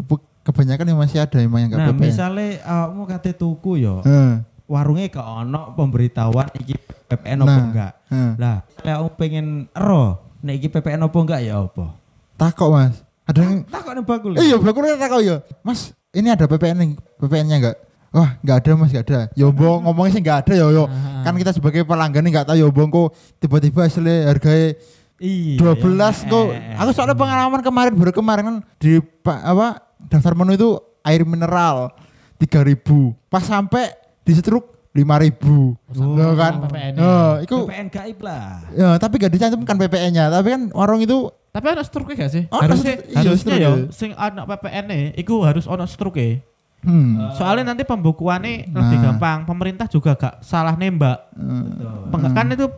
kebanyakan 0.41 0.85
yang 0.85 0.95
masih 0.97 1.19
ada 1.19 1.35
emang 1.37 1.59
yang 1.61 1.69
nggak 1.69 1.83
Nah, 1.83 1.91
PP. 1.91 1.99
misalnya 2.01 2.47
awakmu 2.63 3.03
kate 3.05 3.35
tuku 3.35 3.71
yo, 3.77 3.99
Heeh. 4.01 4.39
warungnya 4.63 5.07
ke 5.09 5.19
ono 5.19 5.75
pemberitahuan 5.75 6.47
iki 6.55 6.79
PPN 7.05 7.43
apa 7.43 7.47
Nah, 7.49 7.59
enggak. 7.61 7.91
heeh. 8.07 8.31
Lah, 8.37 8.57
misalnya 8.65 8.95
aku 8.95 9.09
pengen 9.17 9.47
ero, 9.69 10.05
nek 10.39 10.55
iki 10.55 10.67
PPN 10.69 11.03
apa 11.03 11.17
enggak 11.17 11.41
ya 11.43 11.59
apa? 11.59 11.85
Takok 12.37 12.69
mas. 12.69 12.95
Ada 13.25 13.39
yang 13.41 13.57
Takok 13.65 13.91
nih 13.91 14.03
bakul. 14.03 14.31
Iya, 14.33 14.55
bakul 14.57 14.83
takok 14.87 15.19
ya. 15.19 15.35
Mas, 15.59 15.79
ini 16.11 16.29
ada 16.29 16.45
PPN 16.45 16.77
nih, 16.77 16.89
PPN-nya 17.17 17.55
enggak? 17.57 17.77
Wah, 18.07 18.39
enggak 18.39 18.57
ada 18.61 18.71
Mas, 18.77 18.89
enggak 18.89 19.05
ada. 19.05 19.19
Yobo 19.33 19.67
ngomongnya 19.83 20.11
sih 20.13 20.21
enggak 20.21 20.39
ada 20.41 20.53
yo 20.55 20.67
yo. 20.71 20.83
Kan 21.21 21.35
kita 21.35 21.51
sebagai 21.51 21.83
pelanggan 21.83 22.21
nih 22.21 22.31
enggak 22.31 22.47
tahu 22.47 22.57
yobo 22.57 22.81
kok 22.87 23.07
tiba-tiba 23.37 23.83
hasilnya 23.83 24.27
harganya 24.27 24.77
Iya. 25.17 25.57
12 25.57 25.81
ya. 25.89 26.29
kok. 26.29 26.45
Eh, 26.47 26.77
Aku 26.77 26.89
soalnya 26.93 27.17
pengalaman 27.17 27.59
kemarin 27.59 27.91
baru 27.91 28.13
kemarin 28.13 28.43
kan 28.45 28.57
di 28.77 28.95
pa- 29.01 29.41
apa 29.43 29.67
daftar 30.05 30.31
menu 30.31 30.53
itu 30.53 30.69
air 31.01 31.25
mineral 31.25 31.89
3000. 32.37 33.17
Pas 33.25 33.41
sampai 33.41 33.91
di 34.21 34.31
setruk 34.31 34.77
5000. 34.93 35.73
Oh, 35.97 36.13
Loh 36.13 36.33
kan. 36.33 36.53
sama 36.55 36.69
PPN-nya. 36.69 37.01
Nah, 37.01 37.33
itu 37.41 37.55
PPN 37.59 37.87
gaib 37.89 38.19
lah. 38.21 38.45
ya, 38.71 38.87
tapi 38.95 39.17
gak 39.17 39.29
dicantumkan 39.31 39.75
PPN-nya. 39.75 40.29
Tapi 40.29 40.47
kan 40.47 40.61
warung 40.71 41.01
itu 41.01 41.33
Tapi 41.57 41.67
ada 41.67 41.81
struknya 41.81 42.15
gak 42.19 42.31
sih? 42.31 42.43
Oh, 42.47 42.61
harusnya 42.61 43.01
iya, 43.03 43.17
harusnya 43.17 43.55
ya 43.57 43.69
sing 43.89 44.13
anak 44.13 44.45
PPN 44.47 44.85
nih 44.85 45.03
iku 45.17 45.41
harus 45.41 45.65
ono 45.65 45.83
struknya. 45.83 46.37
hmm. 46.79 47.33
Soalnya 47.33 47.73
nanti 47.73 47.81
pembukuannya 47.81 48.69
lebih 48.69 48.95
Nah. 48.95 49.03
gampang. 49.09 49.37
Pemerintah 49.43 49.89
juga 49.89 50.13
gak 50.13 50.39
salah 50.39 50.73
nembak. 50.73 51.33
hmm. 51.33 52.13
Peng- 52.13 52.29
kan 52.31 52.45
itu 52.47 52.69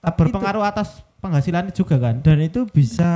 berpengaruh 0.00 0.62
atas 0.62 1.02
penghasilannya 1.18 1.72
juga 1.72 1.98
kan. 1.98 2.22
Dan 2.22 2.38
itu 2.40 2.62
bisa 2.64 3.10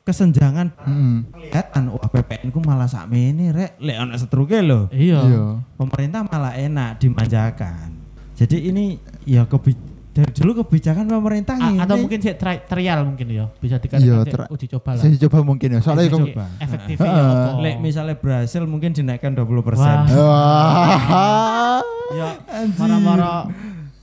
kesenjangan 0.00 0.70
Hmm. 0.78 1.26
kelihatan 1.28 1.90
wah 1.90 2.06
PPN 2.06 2.48
ku 2.48 2.62
malah 2.62 2.86
sak 2.86 3.10
ini 3.10 3.50
rek 3.50 3.74
lek 3.76 3.98
ono 3.98 4.14
setruke 4.14 4.54
lho. 4.56 4.86
Iya. 4.88 5.18
Iya. 5.20 5.42
Pemerintah 5.74 6.22
malah 6.22 6.54
enak 6.54 7.02
dimanjakan. 7.02 7.90
Jadi 8.32 8.70
ini 8.70 8.94
ya 9.24 9.42
kebi 9.44 9.74
dari 10.16 10.32
dulu 10.32 10.52
kebijakan 10.58 11.04
pemerintah 11.04 11.54
A- 11.54 11.68
ini. 11.68 11.78
atau 11.78 11.94
mungkin 11.94 12.18
sih 12.18 12.32
tri- 12.32 12.64
trial 12.64 13.04
mungkin 13.04 13.28
ya 13.28 13.44
bisa 13.54 13.76
Iya, 13.76 13.84
dikatakan 13.84 14.24
tra- 14.24 14.48
uji 14.48 14.66
coba 14.70 14.90
lah. 14.90 15.02
Saya 15.02 15.20
coba 15.20 15.38
mungkin 15.44 15.68
ya. 15.68 15.80
Soalnya 15.80 16.04
Uji 16.06 16.32
coba. 16.32 16.44
Efektifnya 16.56 17.04
Heeh. 17.06 17.28
apa? 17.44 17.60
lek 17.60 17.76
misalnya 17.78 18.14
berhasil 18.14 18.62
mungkin 18.64 18.90
dinaikkan 18.90 19.36
20%. 19.36 19.76
Wah. 19.76 20.08
Wah. 20.08 21.80
Ya, 22.08 22.28
mara-mara 22.74 23.50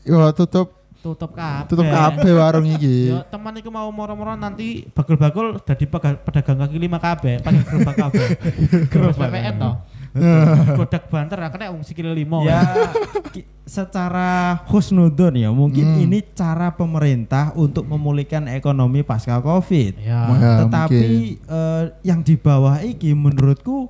Ya 0.04 0.30
tutup 0.32 0.68
tutup 1.00 1.32
kabeh. 1.34 1.68
tutup 1.68 1.84
kabeh 1.84 2.32
warung 2.32 2.64
iki. 2.66 3.10
Ya, 3.10 3.26
teman 3.26 3.52
iku 3.54 3.68
mau 3.68 3.90
moro-moro 3.90 4.32
nanti 4.34 4.88
bakul-bakul 4.88 5.60
dadi 5.60 5.84
pega- 5.84 6.16
pedagang 6.18 6.62
kaki 6.62 6.78
lima 6.78 6.96
kabeh, 6.96 7.40
pakai 7.40 7.60
gerobak 7.62 7.96
kabeh. 7.98 8.28
Gerobak 8.92 9.28
PPN 9.28 9.54
toh. 9.58 9.74
Godak 10.78 11.08
banter 11.08 11.38
kena 11.40 11.70
wong 11.70 11.82
sikil 11.82 12.12
limo. 12.12 12.42
Ya 12.42 12.62
secara 13.66 14.60
husnudon 14.68 15.34
ya 15.34 15.50
mungkin 15.50 15.86
Hmm. 15.86 16.04
ini 16.04 16.20
cara 16.30 16.70
pemerintah 16.70 17.56
untuk 17.56 17.84
memulihkan 17.84 18.46
ekonomi 18.48 19.02
pasca 19.02 19.40
Covid. 19.40 19.98
Ya. 19.98 20.28
Ya, 20.30 20.52
Tetapi 20.62 21.00
mungkin. 21.00 21.50
eh, 21.50 21.84
yang 22.04 22.20
di 22.22 22.36
bawah 22.36 22.78
iki 22.80 23.12
menurutku 23.12 23.88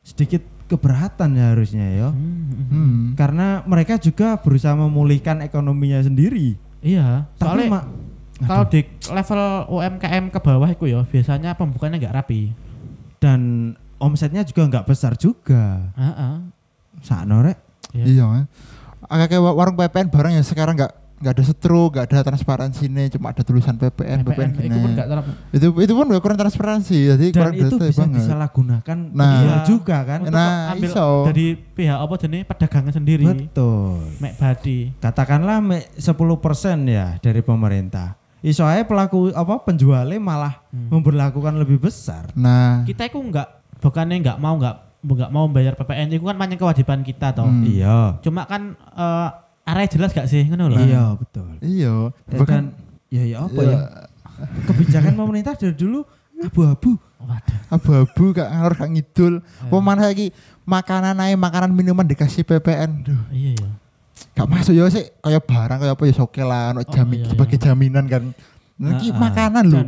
sedikit 0.00 0.40
keberatan 0.66 1.34
ya 1.34 1.52
harusnya 1.52 1.86
ya. 1.90 2.08
Hmm. 2.10 3.12
Karena 3.14 3.60
mereka 3.62 3.94
juga 3.94 4.34
berusaha 4.34 4.72
memulihkan 4.72 5.38
ekonominya 5.40 6.00
sendiri. 6.00 6.56
Iya, 6.80 7.28
Tapi 7.36 7.68
soalnya 7.68 7.84
kalau 8.40 8.64
di 8.66 8.80
level 9.04 9.40
UMKM 9.68 10.24
ke 10.28 10.40
bawah 10.40 10.64
itu 10.66 10.88
ya 10.88 11.04
biasanya 11.04 11.52
pembukaannya 11.52 12.00
nggak 12.00 12.16
rapi. 12.16 12.42
dan 13.20 13.76
omsetnya 14.00 14.42
juga 14.42 14.66
nggak 14.66 14.84
besar 14.84 15.12
juga. 15.14 15.92
Heeh. 15.94 16.34
Sakno 17.00 17.40
rek. 17.40 17.58
Ya. 17.92 18.04
Iya. 18.04 18.24
Agak 19.02 19.30
kayak 19.30 19.42
wa- 19.42 19.54
warung 19.54 19.76
PPN 19.76 20.08
barang 20.08 20.32
yang 20.32 20.42
sekarang 20.42 20.74
nggak 20.74 20.92
nggak 21.20 21.36
ada 21.36 21.44
setru, 21.44 21.92
nggak 21.92 22.04
ada 22.06 22.24
transparansi 22.24 22.88
nih, 22.88 23.12
cuma 23.12 23.28
ada 23.28 23.44
tulisan 23.44 23.76
PPN, 23.76 24.24
PPN, 24.24 24.24
PPN 24.24 24.50
itu 24.64 24.78
pun 24.78 24.90
nggak 24.90 25.04
terlalu 25.06 25.32
itu 25.52 25.66
itu 25.78 25.92
pun 25.92 26.06
kurang 26.16 26.38
transparansi, 26.38 26.96
jadi 27.12 27.26
Dan 27.28 27.36
kurang 27.36 27.54
itu 27.54 27.76
bisa 27.76 28.00
banget. 28.00 28.16
disalahgunakan 28.16 28.98
Nah. 29.12 29.28
iya 29.28 29.44
Iya. 29.44 29.56
juga 29.68 29.96
kan. 30.00 30.18
untuk 30.22 30.32
Nah, 30.32 30.72
ambil 30.72 30.88
iso. 30.88 31.08
dari 31.28 31.46
pihak 31.60 31.98
apa 32.00 32.14
jenis 32.16 32.42
pedagangan 32.48 32.92
sendiri. 32.94 33.24
Betul. 33.28 34.00
Mek 34.16 34.32
badi. 34.34 34.78
Katakanlah 34.96 35.60
me- 35.60 35.92
10% 35.92 36.88
ya 36.88 37.20
dari 37.20 37.44
pemerintah. 37.44 38.16
Iso 38.40 38.64
pelaku 38.64 39.28
apa 39.30 39.60
penjualnya 39.60 40.16
malah 40.16 40.64
Hmm. 40.72 40.88
memberlakukan 40.88 41.52
lebih 41.54 41.76
besar. 41.76 42.32
Nah, 42.32 42.88
Kita 42.88 43.04
itu 43.04 43.20
nggak 43.20 43.59
bukannya 43.80 44.16
nggak 44.20 44.38
mau 44.38 44.54
nggak 44.56 44.76
nggak 45.00 45.30
mau 45.32 45.48
bayar 45.48 45.74
PPN 45.74 46.12
itu 46.12 46.20
kan 46.22 46.36
banyak 46.36 46.60
kewajiban 46.60 47.00
kita 47.00 47.32
toh. 47.32 47.48
Hmm. 47.48 47.64
Iya. 47.64 48.20
Cuma 48.20 48.44
kan 48.44 48.76
eh 48.76 49.28
area 49.64 49.86
jelas 49.88 50.10
gak 50.10 50.26
sih 50.26 50.44
ngono 50.44 50.66
lho. 50.72 50.82
Iya, 50.82 51.14
betul. 51.14 51.46
iya, 51.62 51.94
bahkan 52.26 52.74
ya 53.06 53.22
ya 53.22 53.38
apa 53.46 53.60
Iya. 53.60 53.70
ya? 53.70 53.80
Kebijakan 54.66 55.14
pemerintah 55.14 55.54
dari 55.54 55.76
dulu 55.76 56.02
abu-abu. 56.40 56.96
Waduh. 57.20 57.58
abu-abu 57.68 58.24
gak 58.32 58.48
ngalor 58.48 58.72
gak 58.74 58.90
ngidul. 58.90 59.34
Ya. 59.44 59.68
Apa 59.68 59.76
mana 59.78 60.02
lagi 60.08 60.32
makanan 60.64 61.20
aja 61.20 61.36
makanan 61.36 61.70
minuman 61.70 62.08
dikasih 62.08 62.42
PPN. 62.42 62.90
Duh, 63.04 63.20
Iya 63.30 63.50
iya. 63.60 63.68
gak 64.32 64.48
masuk 64.48 64.72
ya 64.72 64.88
sih 64.88 65.04
kayak 65.20 65.44
barang 65.44 65.78
kayak 65.80 65.94
apa 65.96 66.02
ya 66.08 66.14
soke 66.16 66.40
lah, 66.40 66.72
ono 66.72 66.80
Oh, 66.80 66.88
jamin 66.88 67.24
iya, 67.24 67.28
sebagai 67.28 67.56
jaminan 67.60 68.04
kan. 68.08 68.22
Nah, 68.80 68.96
iki 68.96 69.12
Nah, 69.12 69.28
makanan 69.28 69.64
loh. 69.68 69.84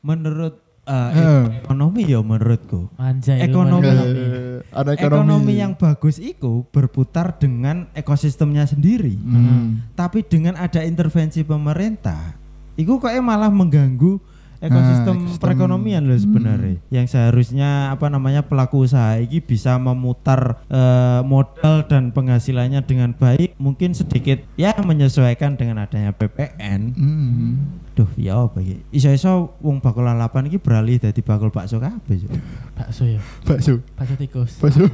Menurut 0.00 0.54
uh, 0.86 1.50
ekonomi 1.62 2.06
ya 2.06 2.22
menurutku. 2.22 2.88
Anjay. 2.96 3.50
Ekonomi. 3.50 3.86
Eh, 3.86 4.62
ada 4.70 4.94
Ekonomi. 4.94 5.42
ekonomi. 5.42 5.52
yang 5.58 5.72
bagus 5.74 6.16
itu 6.22 6.64
berputar 6.70 7.36
dengan 7.36 7.90
ekosistemnya 7.92 8.64
sendiri. 8.64 9.18
Hmm. 9.18 9.82
Tapi 9.98 10.22
dengan 10.22 10.54
ada 10.56 10.80
intervensi 10.86 11.42
pemerintah, 11.42 12.38
itu 12.78 12.96
kok 12.96 13.12
malah 13.20 13.50
mengganggu 13.50 14.22
ekosistem 14.58 15.04
Nah, 15.08 15.22
ekosistem. 15.22 15.40
perekonomian 15.40 16.02
loh 16.02 16.14
sebenarnya. 16.14 16.76
Yang 16.88 17.06
seharusnya 17.12 17.68
apa 17.90 18.06
namanya 18.06 18.42
pelaku 18.42 18.82
usaha 18.82 19.16
ini 19.16 19.38
bisa 19.38 19.76
memutar 19.76 20.60
eh, 20.66 21.20
modal 21.22 21.84
dan 21.84 22.10
penghasilannya 22.10 22.80
dengan 22.82 23.12
baik, 23.12 23.54
mungkin 23.56 23.92
sedikit 23.92 24.40
ya 24.54 24.74
menyesuaikan 24.78 25.54
dengan 25.54 25.80
adanya 25.80 26.10
PPN. 26.10 26.80
Hmm. 26.92 27.52
Duh, 27.92 28.08
ya 28.14 28.36
apa 28.38 28.60
iki? 28.60 28.84
Iso-iso 28.92 29.56
wong 29.58 29.80
bakul 29.80 30.04
lalapan 30.04 30.46
iki 30.46 30.56
beralih 30.56 30.96
dari 30.96 31.16
bakul 31.18 31.48
bakso 31.48 31.76
kabeh. 31.76 32.28
Bakso 32.72 33.08
ya. 33.08 33.20
Bakso, 33.42 33.80
Bakso 33.92 34.14
tikus. 34.14 34.60
bakso, 34.60 34.84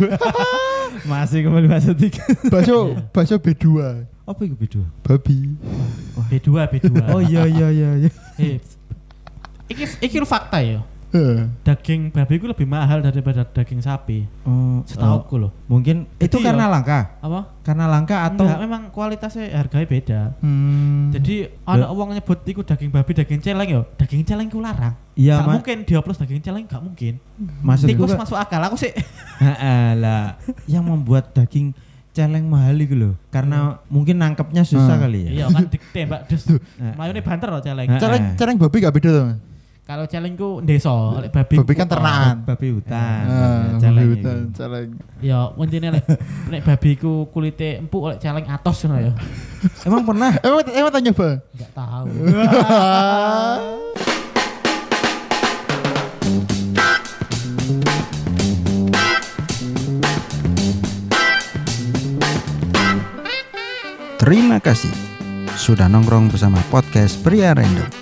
Masih 1.11 1.43
kembali 1.43 1.67
bakso 1.67 1.93
tiga. 1.93 2.23
bakso, 2.47 2.95
bakso 3.15 3.37
B2, 3.39 3.65
apa 4.23 4.41
itu 4.45 4.55
beda? 4.55 4.83
babi. 5.03 5.59
B2 6.31 6.49
B2. 6.71 6.87
Oh 7.11 7.19
iya 7.19 7.43
iya 7.45 7.69
iya 7.69 7.91
iya. 7.99 8.11
Eh, 8.39 8.63
iki 9.67 9.85
iki 10.01 10.17
lu 10.17 10.25
fakta 10.25 10.59
ya. 10.59 10.81
Eh, 11.13 11.45
Daging 11.61 12.09
babi 12.09 12.41
itu 12.41 12.49
lebih 12.49 12.65
mahal 12.65 13.05
daripada 13.05 13.45
daging 13.45 13.85
sapi. 13.85 14.25
Oh, 14.43 14.81
Setauku 14.83 15.37
loh. 15.37 15.53
Mungkin 15.69 16.09
itu 16.17 16.33
Jadi 16.33 16.41
karena 16.41 16.65
ya- 16.65 16.73
langka. 16.73 17.01
Apa? 17.21 17.41
Karena 17.61 17.85
langka 17.85 18.17
atau 18.25 18.49
Enggak, 18.49 18.61
memang 18.65 18.83
kualitasnya 18.89 19.45
harganya 19.53 19.87
beda. 19.87 20.21
Hmm. 20.41 21.13
Jadi 21.13 21.53
ada 21.63 21.93
uang 21.93 22.17
nyebut 22.17 22.41
iku 22.43 22.65
daging 22.65 22.89
babi, 22.89 23.13
daging 23.13 23.45
celeng 23.45 23.69
ya. 23.69 23.85
Daging 23.95 24.25
celeng 24.25 24.49
ku 24.49 24.65
larang. 24.65 24.97
Iya, 25.13 25.37
gak 25.37 25.45
Ma- 25.45 25.53
mungkin 25.53 25.77
dioplos 25.85 26.17
daging 26.17 26.41
celeng 26.41 26.65
gak 26.65 26.81
mungkin. 26.81 27.21
maksudku 27.61 27.93
Tikus 27.93 28.17
masuk 28.17 28.41
akal 28.41 28.65
aku 28.65 28.81
sih. 28.81 28.97
Heeh, 29.45 29.93
lah. 29.95 30.41
yang 30.65 30.81
membuat 30.83 31.29
daging 31.31 31.77
celeng 32.11 32.49
mahal 32.49 32.73
itu 32.75 32.97
loh. 32.97 33.21
Karena 33.29 33.85
mungkin 33.87 34.17
nangkepnya 34.17 34.65
susah 34.65 34.97
Hmm. 34.97 35.05
kali 35.05 35.29
ya. 35.29 35.31
Iya 35.31 35.47
kan 35.51 35.69
ditembak 35.69 36.21
des. 36.25 36.41
Nah. 36.81 36.97
Mayune 36.97 37.21
banter 37.21 37.53
loh 37.53 37.61
celeng. 37.61 37.89
Celeng, 37.95 38.33
celeng 38.33 38.57
babi 38.57 38.81
gak 38.81 38.97
beda 38.97 39.11
tuh. 39.13 39.52
Kalau 39.93 40.09
celeng 40.09 40.41
ku 40.41 40.65
desa, 40.65 41.21
lek 41.21 41.29
babi. 41.29 41.61
Babi 41.61 41.75
kan 41.77 41.85
ternakan. 41.85 42.49
Babi 42.49 42.73
hutan. 42.73 43.23
Ah, 43.29 43.77
babi 43.77 43.77
celeng 43.85 44.09
hutan, 44.09 44.39
celeng. 44.57 44.89
Ya 45.21 45.53
intine 45.61 45.93
lek 45.93 46.05
lek 46.57 46.63
babi 46.65 46.97
ku 46.97 47.29
kulite 47.29 47.77
empuk 47.77 48.09
lek 48.09 48.19
celeng 48.25 48.49
atos 48.49 48.89
ngono 48.89 48.97
ya. 48.97 49.13
Emang 49.85 50.09
pernah? 50.09 50.33
Emang 50.49 50.65
emang 50.65 50.93
tanya 50.97 51.13
nyoba? 51.13 51.45
Enggak 51.45 51.71
tahu. 51.77 52.09
Terima 64.17 64.57
kasih 64.57 64.95
sudah 65.61 65.85
nongkrong 65.85 66.33
bersama 66.33 66.65
podcast 66.73 67.21
Pria 67.21 67.53
Random. 67.53 68.02